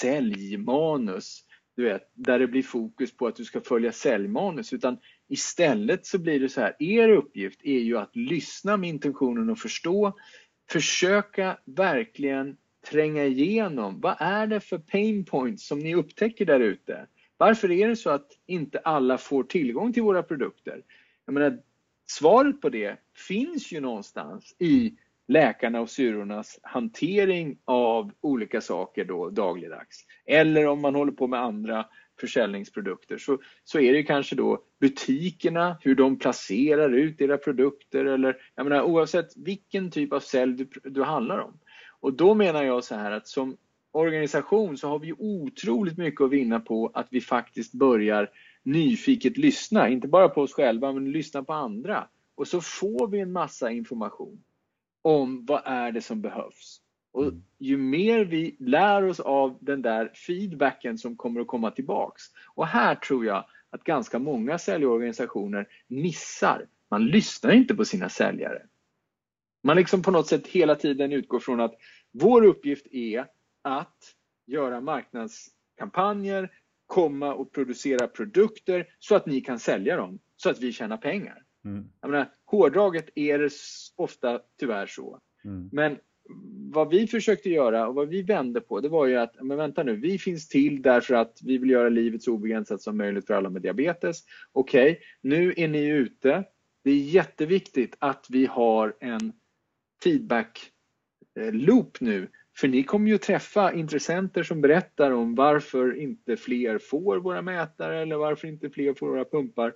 [0.00, 1.45] säljmanus,
[1.76, 6.18] du vet, där det blir fokus på att du ska följa säljmanus, utan istället så
[6.18, 10.12] blir det så här, er uppgift är ju att lyssna med intentionen att förstå,
[10.70, 12.56] försöka verkligen
[12.90, 14.00] tränga igenom.
[14.00, 17.06] Vad är det för pain points som ni upptäcker där ute?
[17.36, 20.82] Varför är det så att inte alla får tillgång till våra produkter?
[21.24, 21.58] Jag menar,
[22.06, 22.96] svaret på det
[23.28, 24.94] finns ju någonstans i
[25.28, 30.04] läkarna och syrornas hantering av olika saker då dagligdags.
[30.26, 31.86] Eller om man håller på med andra
[32.20, 38.36] försäljningsprodukter så, så är det kanske då butikerna, hur de placerar ut era produkter eller
[38.54, 41.58] jag menar, oavsett vilken typ av sälj du, du handlar om.
[42.00, 43.56] Och då menar jag så här att som
[43.92, 48.30] organisation så har vi otroligt mycket att vinna på att vi faktiskt börjar
[48.62, 52.08] nyfiket lyssna, inte bara på oss själva men lyssna på andra.
[52.34, 54.42] Och så får vi en massa information
[55.06, 56.80] om vad är det som behövs.
[57.12, 57.42] Och mm.
[57.58, 62.22] ju mer vi lär oss av den där feedbacken som kommer att komma tillbaks.
[62.54, 66.66] Och här tror jag att ganska många säljorganisationer missar.
[66.90, 68.62] Man lyssnar inte på sina säljare.
[69.62, 71.74] Man liksom på något sätt hela tiden utgår från att
[72.12, 73.26] vår uppgift är
[73.62, 74.14] att
[74.46, 76.50] göra marknadskampanjer,
[76.86, 81.45] komma och producera produkter så att ni kan sälja dem, så att vi tjänar pengar.
[81.66, 81.84] Mm.
[82.00, 83.50] Jag menar, hårdraget är det
[83.96, 85.20] ofta tyvärr så.
[85.44, 85.68] Mm.
[85.72, 85.98] Men
[86.72, 89.82] vad vi försökte göra och vad vi vände på det var ju att, men vänta
[89.82, 93.34] nu, vi finns till därför att vi vill göra livet så obegränsat som möjligt för
[93.34, 94.22] alla med diabetes.
[94.52, 96.44] Okej, okay, nu är ni ute.
[96.84, 99.32] Det är jätteviktigt att vi har en
[100.02, 100.72] feedback
[101.38, 101.52] eh,
[102.00, 107.42] nu för ni kommer ju träffa intressenter som berättar om varför inte fler får våra
[107.42, 109.72] mätare eller varför inte fler får våra pumpar.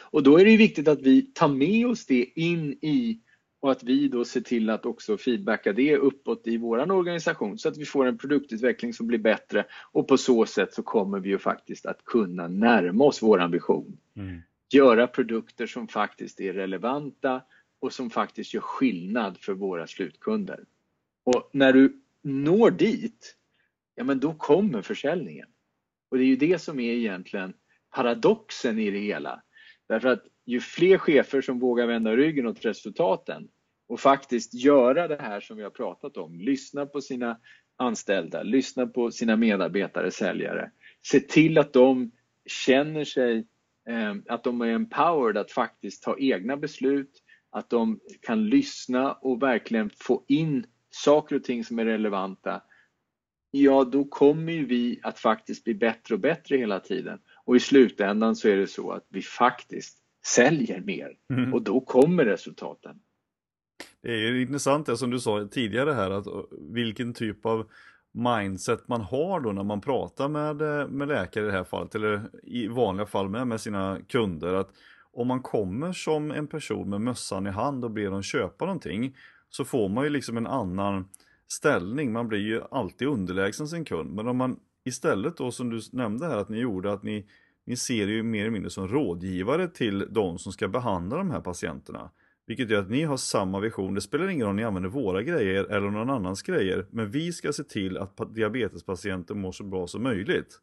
[0.00, 3.20] Och då är det viktigt att vi tar med oss det in i
[3.60, 7.68] och att vi då ser till att också feedbacka det uppåt i vår organisation så
[7.68, 11.28] att vi får en produktutveckling som blir bättre och på så sätt så kommer vi
[11.28, 13.98] ju faktiskt att kunna närma oss vår ambition.
[14.16, 14.40] Mm.
[14.72, 17.42] Göra produkter som faktiskt är relevanta
[17.80, 20.64] och som faktiskt gör skillnad för våra slutkunder.
[21.24, 23.36] Och när du når dit,
[23.94, 25.48] ja men då kommer försäljningen.
[26.10, 27.54] Och det är ju det som är egentligen
[27.90, 29.42] paradoxen i det hela.
[29.90, 33.48] Därför att ju fler chefer som vågar vända ryggen åt resultaten
[33.88, 37.38] och faktiskt göra det här som vi har pratat om, lyssna på sina
[37.76, 40.70] anställda, lyssna på sina medarbetare, säljare,
[41.02, 42.10] se till att de
[42.46, 43.46] känner sig,
[43.88, 49.42] eh, att de är empowered att faktiskt ta egna beslut, att de kan lyssna och
[49.42, 52.62] verkligen få in saker och ting som är relevanta,
[53.50, 57.18] ja då kommer ju vi att faktiskt bli bättre och bättre hela tiden.
[57.50, 61.54] Och i slutändan så är det så att vi faktiskt säljer mer mm.
[61.54, 62.96] och då kommer resultaten.
[64.02, 66.26] Det är intressant det som du sa tidigare här, att
[66.74, 67.70] vilken typ av
[68.12, 70.56] mindset man har då när man pratar med,
[70.90, 74.54] med läkare i det här fallet, eller i vanliga fall med, med sina kunder.
[74.54, 74.70] att
[75.12, 79.16] Om man kommer som en person med mössan i hand och ber dem köpa någonting,
[79.48, 81.08] så får man ju liksom en annan
[81.48, 82.12] ställning.
[82.12, 84.14] Man blir ju alltid underlägsen sin kund.
[84.14, 87.26] Men om man istället då som du nämnde här att ni gjorde, att ni,
[87.66, 91.40] ni ser ju mer eller mindre som rådgivare till de som ska behandla de här
[91.40, 92.10] patienterna.
[92.46, 93.94] Vilket gör att ni har samma vision.
[93.94, 96.86] Det spelar ingen roll om ni använder våra grejer eller någon annans grejer.
[96.90, 100.60] Men vi ska se till att diabetespatienter mår så bra som möjligt.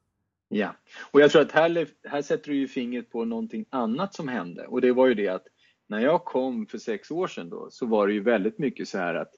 [0.49, 0.76] Ja,
[1.11, 4.68] och jag tror att här, här sätter du ju fingret på någonting annat som hände.
[4.68, 5.47] Och det var ju det att
[5.89, 8.97] när jag kom för sex år sedan då så var det ju väldigt mycket så
[8.97, 9.32] här att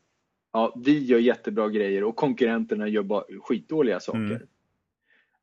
[0.54, 4.20] ja, vi gör jättebra grejer och konkurrenterna gör bara skitdåliga saker.
[4.20, 4.42] Mm.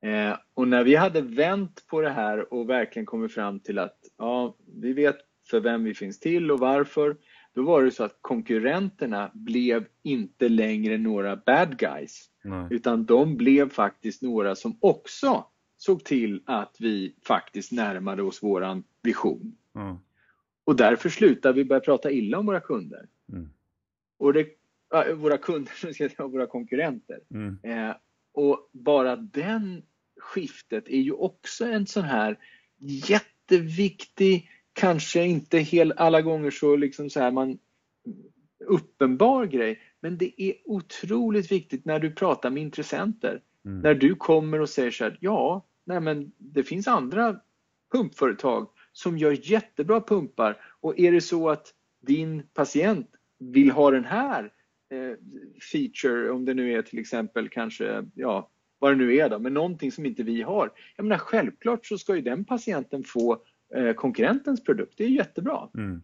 [0.03, 3.99] Eh, och när vi hade vänt på det här och verkligen kommit fram till att
[4.19, 5.17] ja, vi vet
[5.51, 7.17] för vem vi finns till och varför.
[7.55, 12.31] Då var det så att konkurrenterna blev inte längre några bad guys.
[12.45, 12.67] Nej.
[12.71, 18.85] Utan de blev faktiskt några som också såg till att vi faktiskt närmade oss våran
[19.03, 19.57] vision.
[19.75, 19.97] Mm.
[20.65, 23.09] Och därför slutade vi börja prata illa om våra kunder.
[23.33, 23.49] Mm.
[24.19, 24.47] Och det,
[24.95, 27.21] äh, våra kunder, ska jag säga, våra konkurrenter.
[27.31, 27.59] Mm.
[27.63, 27.97] Eh,
[28.37, 29.83] och bara den
[30.21, 32.39] skiftet är ju också en sån här
[33.09, 37.59] jätteviktig kanske inte hel, alla gånger så, liksom så här man
[38.67, 43.41] uppenbar grej, men det är otroligt viktigt när du pratar med intressenter.
[43.65, 43.81] Mm.
[43.81, 47.41] När du kommer och säger så här, ja, nej men det finns andra
[47.93, 54.05] pumpföretag som gör jättebra pumpar och är det så att din patient vill ha den
[54.05, 54.53] här
[55.73, 59.55] feature, om det nu är till exempel kanske, ja, vad det nu är då, men
[59.55, 60.71] någonting som inte vi har.
[60.97, 63.43] Jag menar självklart så ska ju den patienten få
[63.75, 64.95] Eh, konkurrentens produkt.
[64.97, 65.69] Det är jättebra.
[65.75, 66.03] Mm.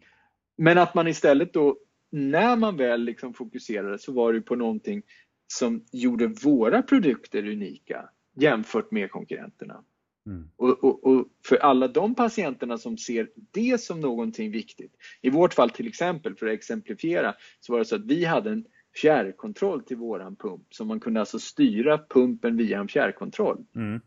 [0.57, 1.77] Men att man istället då,
[2.11, 5.03] när man väl liksom fokuserade så var det på någonting
[5.47, 9.83] som gjorde våra produkter unika jämfört med konkurrenterna.
[10.25, 10.49] Mm.
[10.55, 14.95] Och, och, och, för alla de patienterna som ser det som någonting viktigt.
[15.21, 18.49] I vårt fall till exempel, för att exemplifiera, så var det så att vi hade
[18.49, 18.65] en
[18.95, 20.67] fjärrkontroll till våran pump.
[20.69, 23.65] Så man kunde alltså styra pumpen via en fjärrkontroll.
[23.75, 24.01] Mm.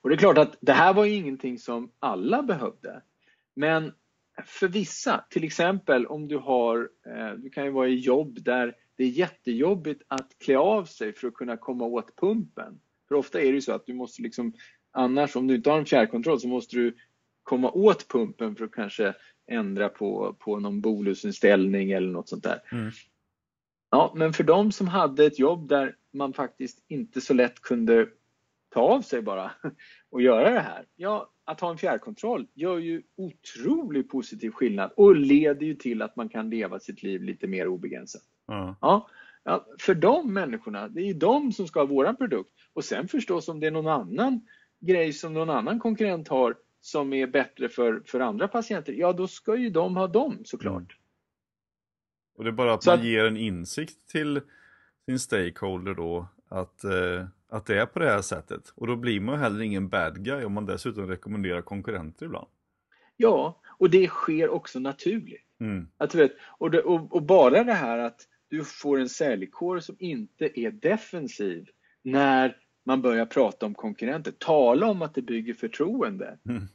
[0.00, 3.02] Och det är klart att det här var ju ingenting som alla behövde.
[3.54, 3.92] Men
[4.44, 8.74] för vissa, till exempel om du har, eh, du kan ju vara i jobb där
[8.96, 12.80] det är jättejobbigt att klä av sig för att kunna komma åt pumpen.
[13.08, 14.54] För ofta är det ju så att du måste liksom,
[14.92, 16.96] annars om du inte har en fjärrkontroll så måste du
[17.42, 19.14] komma åt pumpen för att kanske
[19.46, 22.60] ändra på, på någon bolusinställning eller något sånt där.
[22.72, 22.90] Mm.
[23.94, 28.08] Ja, men för de som hade ett jobb där man faktiskt inte så lätt kunde
[28.74, 29.50] ta av sig bara
[30.10, 30.84] och göra det här.
[30.96, 36.16] Ja, att ha en fjärrkontroll gör ju otroligt positiv skillnad och leder ju till att
[36.16, 38.22] man kan leva sitt liv lite mer obegränsat.
[38.52, 38.74] Mm.
[38.80, 39.08] Ja,
[39.44, 42.50] ja, för de människorna, det är ju de som ska ha våran produkt.
[42.72, 44.40] Och sen förstås om det är någon annan
[44.80, 49.26] grej som någon annan konkurrent har som är bättre för, för andra patienter, ja då
[49.26, 50.96] ska ju de ha dem såklart.
[52.36, 54.40] Och det är bara att Så man att, ger en insikt till
[55.06, 58.72] sin stakeholder då att eh att det är på det här sättet.
[58.74, 62.46] Och då blir man heller ingen bad guy om man dessutom rekommenderar konkurrenter ibland.
[63.16, 65.46] Ja, och det sker också naturligt.
[65.60, 65.88] Mm.
[65.96, 69.96] Att, vet, och, det, och, och, bara det här att du får en säljkår som
[69.98, 71.68] inte är defensiv
[72.02, 74.32] när man börjar prata om konkurrenter.
[74.38, 76.38] Tala om att det bygger förtroende.
[76.48, 76.68] Mm.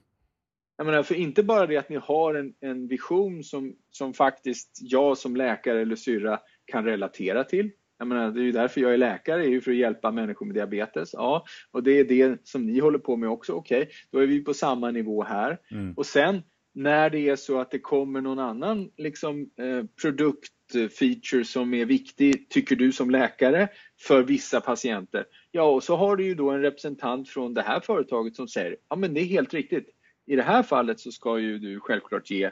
[0.77, 4.79] Jag menar, för inte bara det att ni har en, en vision som, som faktiskt
[4.81, 7.71] jag som läkare eller syrra kan relatera till.
[7.99, 10.11] Jag menar, det är ju därför jag är läkare, det är ju för att hjälpa
[10.11, 11.09] människor med diabetes.
[11.13, 13.53] Ja, och det är det som ni håller på med också.
[13.53, 15.57] Okej, okay, då är vi på samma nivå här.
[15.71, 15.93] Mm.
[15.93, 16.41] Och sen
[16.73, 22.49] när det är så att det kommer någon annan liksom, eh, produktfeature som är viktig,
[22.49, 23.67] tycker du som läkare,
[23.99, 25.25] för vissa patienter.
[25.51, 28.75] Ja, och så har du ju då en representant från det här företaget som säger,
[28.89, 29.89] ja men det är helt riktigt.
[30.27, 32.43] I det här fallet så ska ju du självklart ge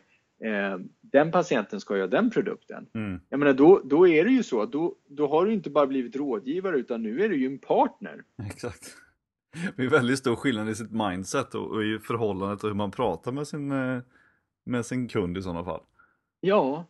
[0.44, 2.88] eh, den patienten ska göra den produkten.
[2.94, 3.20] Mm.
[3.30, 6.16] Jag menar, då, då är det ju så, då, då har du inte bara blivit
[6.16, 8.24] rådgivare utan nu är du ju en partner.
[8.48, 8.96] Exakt.
[9.76, 12.92] Det är väldigt stor skillnad i sitt mindset och, och i förhållandet och hur man
[12.92, 14.02] pratar med sin, eh,
[14.66, 15.82] med sin kund i sådana fall.
[16.40, 16.88] Ja,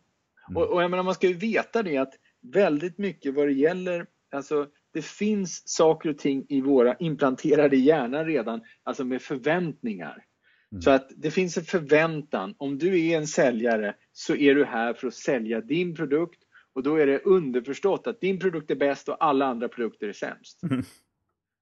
[0.48, 0.56] mm.
[0.56, 2.14] och, och jag menar man ska ju veta det att
[2.52, 8.24] väldigt mycket vad det gäller, alltså det finns saker och ting i våra implanterade hjärnan
[8.24, 10.24] redan, alltså med förväntningar.
[10.72, 10.82] Mm.
[10.82, 12.54] Så att det finns en förväntan.
[12.58, 16.42] Om du är en säljare så är du här för att sälja din produkt
[16.72, 20.12] och då är det underförstått att din produkt är bäst och alla andra produkter är
[20.12, 20.62] sämst.
[20.62, 20.82] Mm.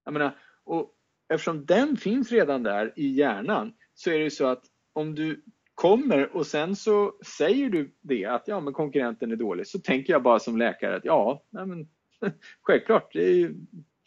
[0.05, 0.91] Jag menar, och
[1.29, 5.43] eftersom den finns redan där i hjärnan så är det så att om du
[5.75, 10.13] kommer och sen så säger du det att ja men konkurrenten är dålig så tänker
[10.13, 11.89] jag bara som läkare att ja, nej men,
[12.63, 13.55] självklart, det är,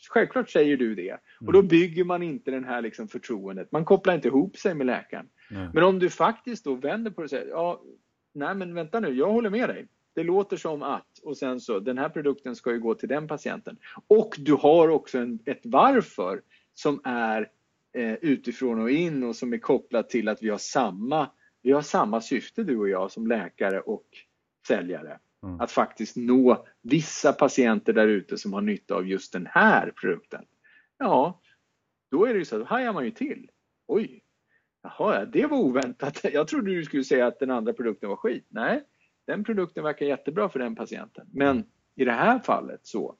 [0.10, 1.18] självklart säger du det.
[1.46, 1.68] Och då mm.
[1.68, 3.72] bygger man inte den här liksom förtroendet.
[3.72, 5.30] Man kopplar inte ihop sig med läkaren.
[5.50, 5.70] Nej.
[5.74, 7.82] Men om du faktiskt då vänder på det och säger ja,
[8.34, 9.88] nej men vänta nu, jag håller med dig.
[10.16, 13.28] Det låter som att och sen så den här produkten ska ju gå till den
[13.28, 13.78] patienten.
[14.08, 16.42] Och du har också en, ett varför
[16.74, 17.50] som är
[17.98, 21.30] eh, utifrån och in och som är kopplat till att vi har samma,
[21.62, 24.06] vi har samma syfte du och jag som läkare och
[24.68, 25.20] säljare.
[25.44, 25.62] Mm.
[25.62, 30.46] Att faktiskt nå vissa patienter där ute som har nytta av just den här produkten.
[30.98, 31.42] Ja,
[32.12, 33.50] då är det ju så, då hajar man ju till.
[33.88, 34.24] Oj,
[34.84, 36.20] jaha, det var oväntat.
[36.34, 38.48] Jag trodde du skulle säga att den andra produkten var skit.
[38.50, 38.84] Nej,
[39.28, 41.28] den produkten verkar jättebra för den patienten.
[41.34, 41.66] Men
[41.96, 43.16] i det här fallet så.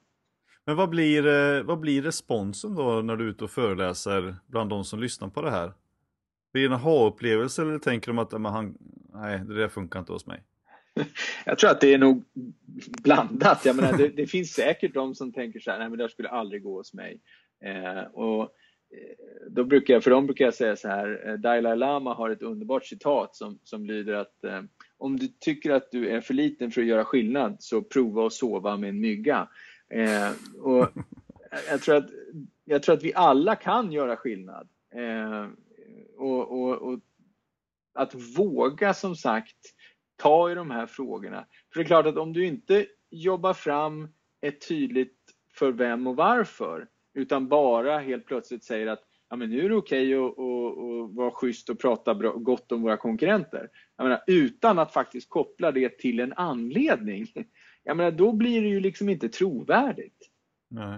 [0.66, 4.70] Men vad blir, eh, vad blir responsen då när du är ute och föreläser bland
[4.70, 5.74] de som lyssnar på det här?
[6.54, 8.78] Blir det en aha-upplevelse eller tänker de att men han,
[9.14, 10.44] nej, det där funkar inte hos mig?
[11.46, 12.24] Jag tror att det är nog
[13.04, 13.66] blandat.
[13.66, 16.30] Jag menar, det, det finns säkert de som tänker så här, nej men det skulle
[16.30, 17.22] aldrig gå hos mig.
[17.66, 18.48] Eh, och eh,
[19.50, 22.42] då brukar jag, för dem brukar jag säga så här, eh, Dalai Lama har ett
[22.42, 24.62] underbart citat som, som lyder att eh,
[24.98, 28.34] om du tycker att du är för liten för att göra skillnad så prova att
[28.34, 29.48] sova med en mygga.
[29.90, 30.32] Eh,
[30.62, 30.90] och
[31.70, 32.10] jag, tror att,
[32.66, 34.70] jag tror att vi alla kan göra skillnad.
[34.96, 35.48] Eh,
[36.18, 37.00] och, och, och,
[37.94, 39.58] att våga som sagt
[40.18, 41.46] ta i de här frågorna.
[41.74, 44.08] För det är klart att om du inte jobbar fram
[44.42, 45.18] ett tydligt
[45.54, 49.76] för vem och varför utan bara helt plötsligt säger att ja, men nu är det
[49.76, 53.70] okej okay att, att, att vara schysst och prata bra, gott om våra konkurrenter.
[53.98, 57.28] Menar, utan att faktiskt koppla det till en anledning.
[57.84, 60.30] Jag menar, då blir det ju liksom inte trovärdigt.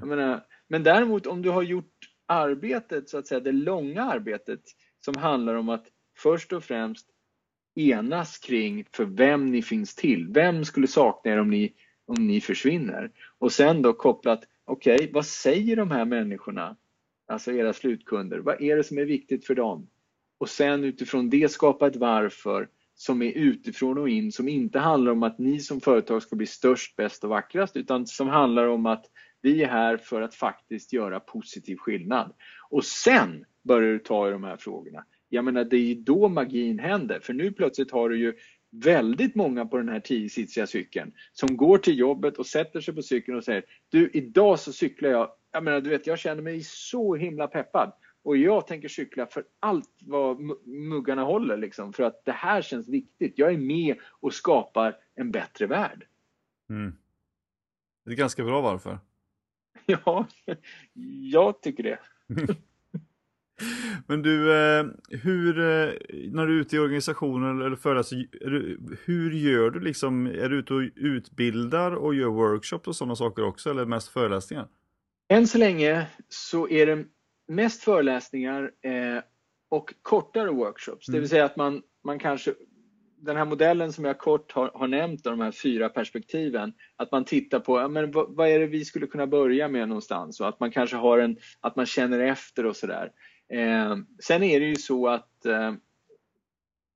[0.05, 1.95] Menar, men däremot om du har gjort
[2.25, 4.61] arbetet, så att säga det långa arbetet
[5.05, 5.85] som handlar om att
[6.17, 7.07] först och främst
[7.79, 10.27] enas kring för vem ni finns till.
[10.27, 11.73] Vem skulle sakna er om ni,
[12.05, 13.11] om ni försvinner?
[13.39, 16.75] Och sen då kopplat, okej, okay, vad säger de här människorna
[17.29, 18.39] alltså era slutkunder.
[18.39, 19.89] Vad är det som är viktigt för dem?
[20.37, 25.11] Och sen utifrån det skapa ett varför som är utifrån och in, som inte handlar
[25.11, 28.85] om att ni som företag ska bli störst, bäst och vackrast, utan som handlar om
[28.85, 29.05] att
[29.41, 32.33] vi är här för att faktiskt göra positiv skillnad.
[32.69, 35.05] Och sen börjar du ta i de här frågorna.
[35.29, 38.33] Jag menar, det är då magin händer, för nu plötsligt har du ju
[38.71, 43.01] väldigt många på den här 10-sitsiga cykeln som går till jobbet och sätter sig på
[43.01, 46.63] cykeln och säger Du, idag så cyklar jag jag menar, du vet, jag känner mig
[46.63, 47.93] så himla peppad.
[48.23, 52.89] Och jag tänker cykla för allt vad muggarna håller liksom, för att det här känns
[52.89, 53.33] viktigt.
[53.35, 56.07] Jag är med och skapar en bättre värld.
[56.69, 56.93] Mm.
[58.05, 58.99] Det är ganska bra varför.
[59.85, 60.27] Ja,
[61.31, 61.99] jag tycker det.
[64.07, 65.93] Men du, eh, hur, eh,
[66.31, 68.27] när du är ute i organisationen eller föreläser,
[69.05, 70.27] hur gör du liksom?
[70.27, 74.67] Är du ute och utbildar och gör workshops och sådana saker också eller mest föreläsningar?
[75.29, 77.05] Än så länge så är det
[77.47, 79.23] mest föreläsningar eh,
[79.69, 81.07] och kortare workshops.
[81.07, 81.15] Mm.
[81.15, 82.53] Det vill säga att man, man kanske,
[83.21, 87.25] den här modellen som jag kort har, har nämnt, de här fyra perspektiven, att man
[87.25, 90.47] tittar på ja, men vad, vad, är det vi skulle kunna börja med någonstans och
[90.47, 93.11] att man kanske har en, att man känner efter och sådär.
[93.49, 95.73] Eh, sen är det ju så att eh,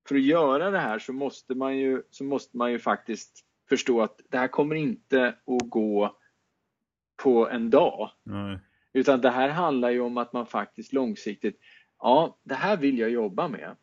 [0.08, 4.02] för att göra det här så måste man ju, så måste man ju faktiskt förstå
[4.02, 6.16] att det här kommer inte att gå
[7.22, 8.10] på en dag.
[8.22, 8.58] Nej.
[8.92, 11.60] Utan det här handlar ju om att man faktiskt långsiktigt,
[11.98, 13.76] ja det här vill jag jobba med.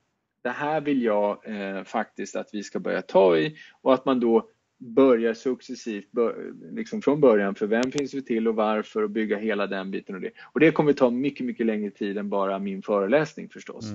[0.43, 4.19] Det här vill jag eh, faktiskt att vi ska börja ta i och att man
[4.19, 4.49] då
[4.81, 9.37] börjar successivt bör, liksom från början för vem finns vi till och varför och bygga
[9.37, 10.31] hela den biten och det.
[10.53, 13.85] Och det kommer ta mycket, mycket längre tid än bara min föreläsning förstås.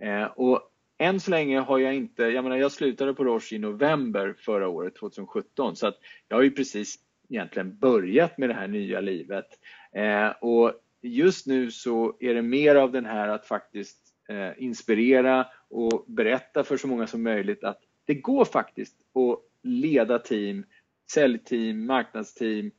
[0.00, 0.22] Mm.
[0.22, 0.60] Eh, och
[0.98, 4.68] än så länge har jag inte, jag menar jag slutade på Roche i november förra
[4.68, 9.46] året, 2017, så att jag har ju precis egentligen börjat med det här nya livet.
[9.92, 10.72] Eh, och
[11.02, 16.64] just nu så är det mer av den här att faktiskt eh, inspirera och berätta
[16.64, 20.64] för så många som möjligt att det går faktiskt att leda team,
[21.12, 22.70] säljteam, marknadsteam,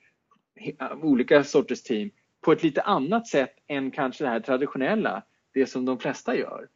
[1.01, 2.09] olika sorters team
[2.41, 5.23] på ett lite annat sätt än kanske det här traditionella,
[5.53, 6.67] det som de flesta gör.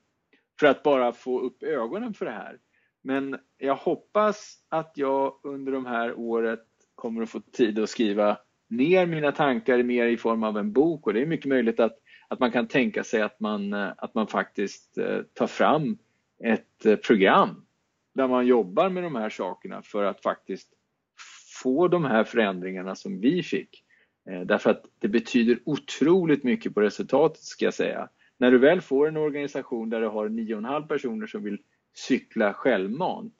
[0.60, 2.58] För att bara få upp ögonen för det här.
[3.02, 6.64] Men jag hoppas att jag under de här året
[6.96, 8.38] kommer att få tid att skriva
[8.70, 11.98] ner mina tankar mer i form av en bok och det är mycket möjligt att,
[12.28, 15.98] att man kan tänka sig att man, eh, att man faktiskt eh, tar fram
[16.44, 17.66] ett eh, program
[18.14, 20.70] där man jobbar med de här sakerna för att faktiskt
[21.64, 23.84] få de här förändringarna som vi fick.
[24.30, 28.10] Eh, därför att det betyder otroligt mycket på resultatet ska jag säga.
[28.38, 31.62] När du väl får en organisation där du har 9,5 personer som vill
[31.94, 33.36] cykla självmant.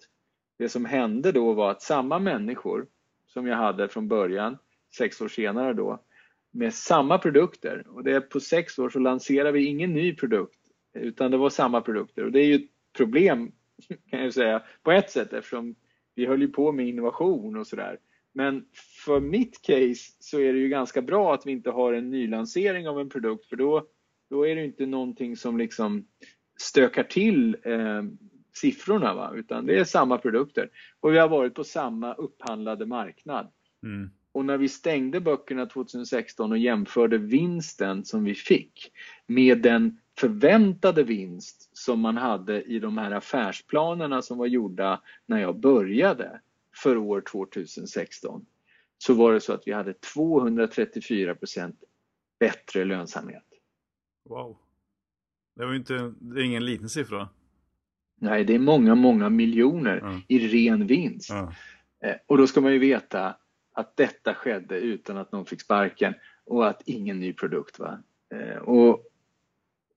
[0.58, 2.88] Det som hände då var att samma människor
[3.28, 4.58] som jag hade från början,
[4.98, 6.04] sex år senare då,
[6.52, 10.60] med samma produkter och det är på sex år så lanserar vi ingen ny produkt
[10.94, 13.52] utan det var samma produkter och det är ju ett problem
[14.10, 15.76] kan jag säga på ett sätt eftersom
[16.16, 18.00] vi höll ju på med innovation och sådär.
[18.34, 18.66] Men
[19.06, 22.88] för mitt case så är det ju ganska bra att vi inte har en nylansering
[22.88, 23.88] av en produkt för då,
[24.30, 26.06] då är det inte någonting som liksom
[26.60, 28.04] stökar till eh,
[28.54, 29.32] siffrorna va?
[29.36, 30.70] utan det är samma produkter.
[31.00, 33.52] Och vi har varit på samma upphandlade marknad.
[33.84, 34.10] Mm.
[34.32, 38.92] Och när vi stängde böckerna 2016 och jämförde vinsten som vi fick
[39.28, 45.42] med den förväntade vinst som man hade i de här affärsplanerna som var gjorda när
[45.42, 46.42] jag började
[46.84, 48.46] för år 2016
[48.98, 51.76] så var det så att vi hade 234%
[52.40, 53.44] bättre lönsamhet.
[54.30, 54.58] Wow.
[55.56, 57.30] Det var inte, det är ingen liten siffra.
[58.16, 60.22] Nej, det är många, många miljoner mm.
[60.28, 61.32] i ren vinst.
[61.32, 61.54] Mm.
[62.28, 63.36] Och då ska man ju veta
[63.74, 66.14] att detta skedde utan att någon fick sparken
[66.46, 68.02] och att ingen ny produkt var.
[68.34, 69.11] Eh, och,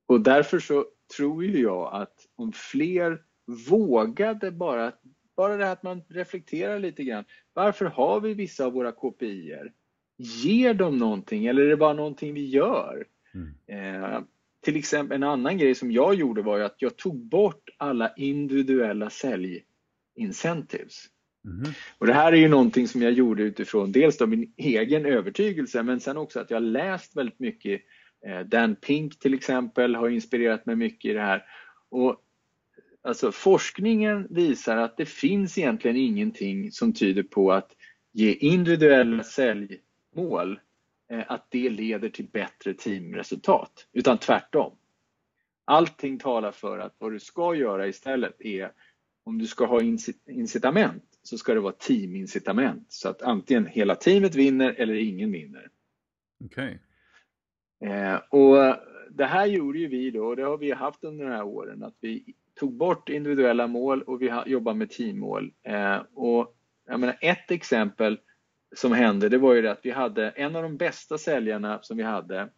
[0.07, 0.85] och därför så
[1.17, 3.21] tror ju jag att om fler
[3.69, 4.91] vågade bara,
[5.37, 7.23] bara det här att man reflekterar lite grann.
[7.53, 9.73] Varför har vi vissa av våra KPIer?
[10.17, 13.05] Ger de någonting eller är det bara någonting vi gör?
[13.33, 14.03] Mm.
[14.05, 14.21] Eh,
[14.61, 18.13] till exempel en annan grej som jag gjorde var ju att jag tog bort alla
[18.15, 21.05] individuella säljincentives.
[21.45, 21.71] Mm.
[21.97, 25.83] Och det här är ju någonting som jag gjorde utifrån dels då min egen övertygelse
[25.83, 27.81] men sen också att jag läst väldigt mycket.
[28.25, 31.43] Eh, Dan Pink till exempel har inspirerat mig mycket i det här.
[31.89, 32.21] Och
[33.01, 37.71] alltså forskningen visar att det finns egentligen ingenting som tyder på att
[38.11, 40.59] ge individuella säljmål
[41.11, 44.77] eh, att det leder till bättre teamresultat, utan tvärtom.
[45.65, 48.71] Allting talar för att vad du ska göra istället är,
[49.23, 49.81] om du ska ha
[50.29, 52.85] incitament, så ska det vara teamincitament.
[52.89, 55.69] Så att antingen hela teamet vinner eller ingen vinner.
[56.45, 56.65] Okej.
[56.65, 56.77] Okay.
[57.79, 58.77] Eh, och
[59.09, 61.83] det här gjorde ju vi då, och det har vi haft under de här åren,
[61.83, 65.53] att vi tog bort individuella mål och vi jobbar med teammål.
[65.63, 66.55] Eh, och
[66.87, 68.19] jag menar, ett exempel
[68.75, 71.97] som hände, det var ju det att vi hade en av de bästa säljarna som
[71.97, 72.49] vi hade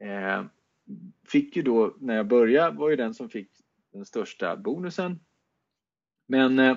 [0.00, 0.44] eh,
[1.28, 3.50] fick ju då, när jag började, var ju den som fick
[3.92, 5.20] den största bonusen.
[6.26, 6.76] Men eh,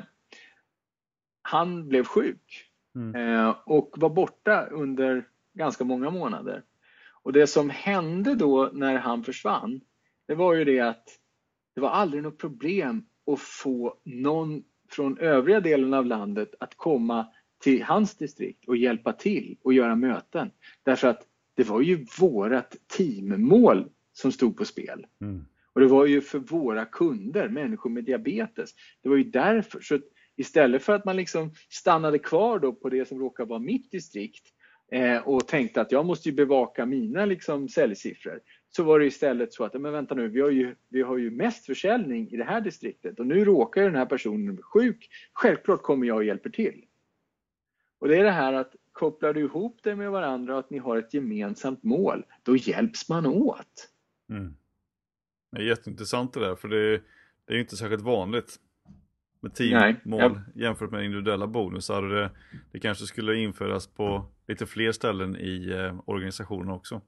[1.42, 3.16] han blev sjuk mm.
[3.16, 6.64] eh, och var borta under ganska många månader.
[7.26, 9.82] Och det som hände då när han försvann,
[10.28, 11.08] det var ju det att
[11.76, 17.28] det var aldrig något problem att få någon från övriga delen av landet att komma
[17.62, 20.52] till hans distrikt och hjälpa till och göra möten.
[20.84, 21.22] Därför att
[21.56, 25.06] det var ju vårat teammål som stod på spel.
[25.22, 25.46] Mm.
[25.74, 28.72] Och det var ju för våra kunder, människor med diabetes.
[29.02, 29.82] Det var ju därför.
[29.82, 30.00] Så
[30.36, 34.52] istället för att man liksom stannade kvar då på det som råkar vara mitt distrikt
[34.92, 38.40] eh, och tänkte att jag måste ju bevaka mina liksom säljsiffror
[38.76, 41.32] så var det istället så att, men vänta nu, vi har, ju, vi har ju
[41.32, 45.10] mest försäljning i det här distriktet och nu råkar den här personen bli sjuk.
[45.34, 46.86] Självklart kommer jag och hjälper till.
[48.00, 50.78] Och det är det här att kopplar du ihop det med varandra och att ni
[50.78, 53.90] har ett gemensamt mål, då hjälps man åt.
[54.30, 54.56] Mm.
[55.52, 57.02] Det är jätteintressant det där, för det,
[57.46, 58.60] det är inte särskilt vanligt
[59.46, 60.64] med teammål jag...
[60.64, 62.02] jämfört med individuella bonusar.
[62.02, 62.30] Det,
[62.72, 67.02] det kanske skulle införas på lite fler ställen i eh, organisationen också.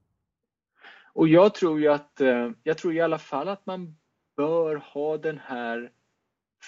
[1.13, 3.95] Och jag tror ju att, eh, jag tror i alla fall att man
[4.37, 5.91] bör ha den här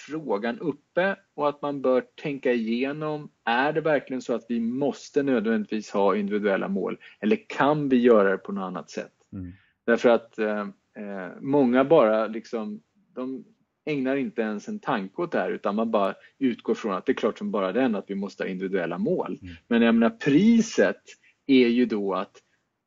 [0.06, 5.22] frågan uppe och att man bör tänka igenom, är det verkligen så att vi måste
[5.22, 9.12] nödvändigtvis ha individuella mål eller kan vi göra det på något annat sätt?
[9.32, 9.52] Mm.
[9.86, 12.82] Därför att eh, eh, många bara liksom,
[13.14, 13.44] de
[13.90, 17.12] ägnar inte ens en tanke åt det här utan man bara utgår från att det
[17.12, 19.38] är klart som bara den att vi måste ha individuella mål.
[19.42, 19.54] Mm.
[19.68, 21.02] Men jag menar priset
[21.46, 22.36] är ju då att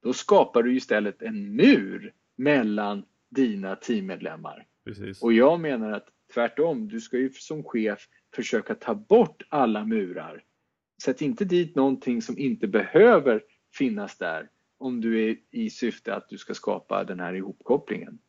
[0.03, 4.65] då skapar du istället en mur mellan dina teammedlemmar.
[4.85, 5.21] Precis.
[5.21, 10.43] Och jag menar att Tvärtom, du ska ju som chef försöka ta bort alla murar.
[11.03, 13.43] Sätt inte dit någonting som inte behöver
[13.73, 18.19] finnas där om du är i syfte att du ska skapa den här ihopkopplingen.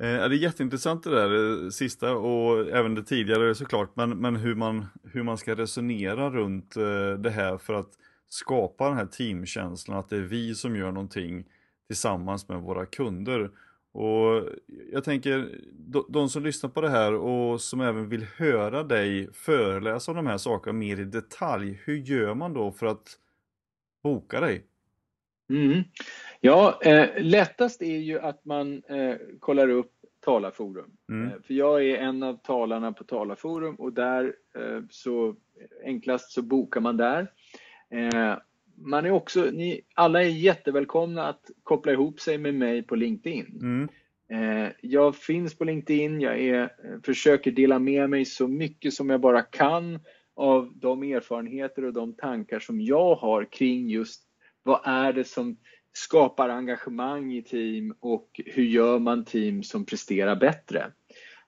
[0.00, 4.36] Eh, det är jätteintressant det där eh, sista och även det tidigare såklart, men, men
[4.36, 7.90] hur, man, hur man ska resonera runt eh, det här för att
[8.28, 11.44] skapa den här teamkänslan, att det är vi som gör någonting
[11.86, 13.50] tillsammans med våra kunder.
[13.92, 14.48] Och
[14.92, 15.58] jag tänker,
[16.08, 20.26] de som lyssnar på det här och som även vill höra dig föreläsa om de
[20.26, 23.18] här sakerna mer i detalj, hur gör man då för att
[24.02, 24.64] boka dig?
[25.50, 25.82] Mm.
[26.44, 30.90] Ja, eh, lättast är ju att man eh, kollar upp Talarforum.
[31.08, 31.28] Mm.
[31.28, 35.36] Eh, för jag är en av talarna på Talarforum och där eh, så
[35.84, 37.30] enklast så bokar man där.
[37.90, 38.36] Eh,
[38.76, 43.58] man är också, ni alla är jättevälkomna att koppla ihop sig med mig på LinkedIn.
[43.60, 43.88] Mm.
[44.32, 46.72] Eh, jag finns på LinkedIn, jag är,
[47.04, 49.98] försöker dela med mig så mycket som jag bara kan
[50.36, 54.22] av de erfarenheter och de tankar som jag har kring just
[54.62, 55.56] vad är det som
[55.92, 60.92] skapar engagemang i team och hur gör man team som presterar bättre.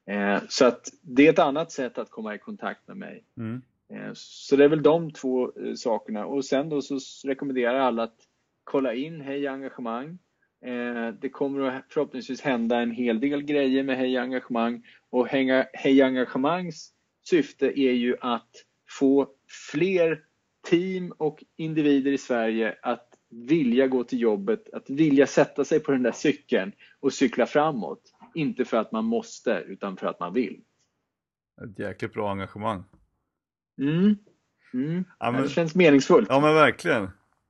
[0.07, 3.25] Eh, så att det är ett annat sätt att komma i kontakt med mig.
[3.39, 3.63] Mm.
[3.93, 7.85] Eh, så det är väl de två eh, sakerna och sen då så rekommenderar jag
[7.85, 8.19] alla att
[8.65, 10.19] kolla in Hej Engagemang.
[10.65, 15.29] Eh, det kommer förhoppningsvis hända en hel del grejer med Hej Engagemang och
[15.73, 16.93] Hej Engagemangs
[17.25, 18.51] syfte är ju att
[18.99, 19.29] få
[19.73, 20.25] fler
[20.71, 25.93] team och individer i Sverige att vilja gå till jobbet, att vilja sätta sig på
[25.93, 28.03] den där cykeln och cykla framåt.
[28.35, 30.61] Inte för att man måste, utan för att man vill.
[31.65, 32.85] Ett jäkligt bra engagemang.
[33.81, 34.17] Mm.
[34.75, 35.05] Mm.
[35.19, 36.27] Ja, men, det känns meningsfullt.
[36.31, 37.09] Ja men verkligen.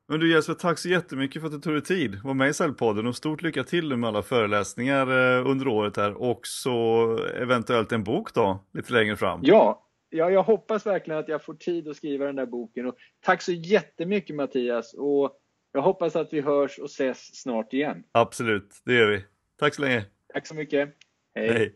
[0.08, 2.48] Men du Jesper, tack så jättemycket för att du tog dig tid att vara med
[2.48, 7.18] i Cellpodden och stort lycka till med alla föreläsningar eh, under året här och så
[7.34, 9.40] eventuellt en bok då lite längre fram.
[9.42, 12.96] Ja, ja, jag hoppas verkligen att jag får tid att skriva den där boken och
[13.20, 15.40] tack så jättemycket Mattias och
[15.74, 18.04] jag hoppas att vi hörs och ses snart igen.
[18.12, 19.24] Absolut, det gör vi.
[19.58, 20.04] Tack så länge.
[20.32, 20.88] Tack så mycket.
[21.34, 21.48] Hej.
[21.48, 21.74] Hej.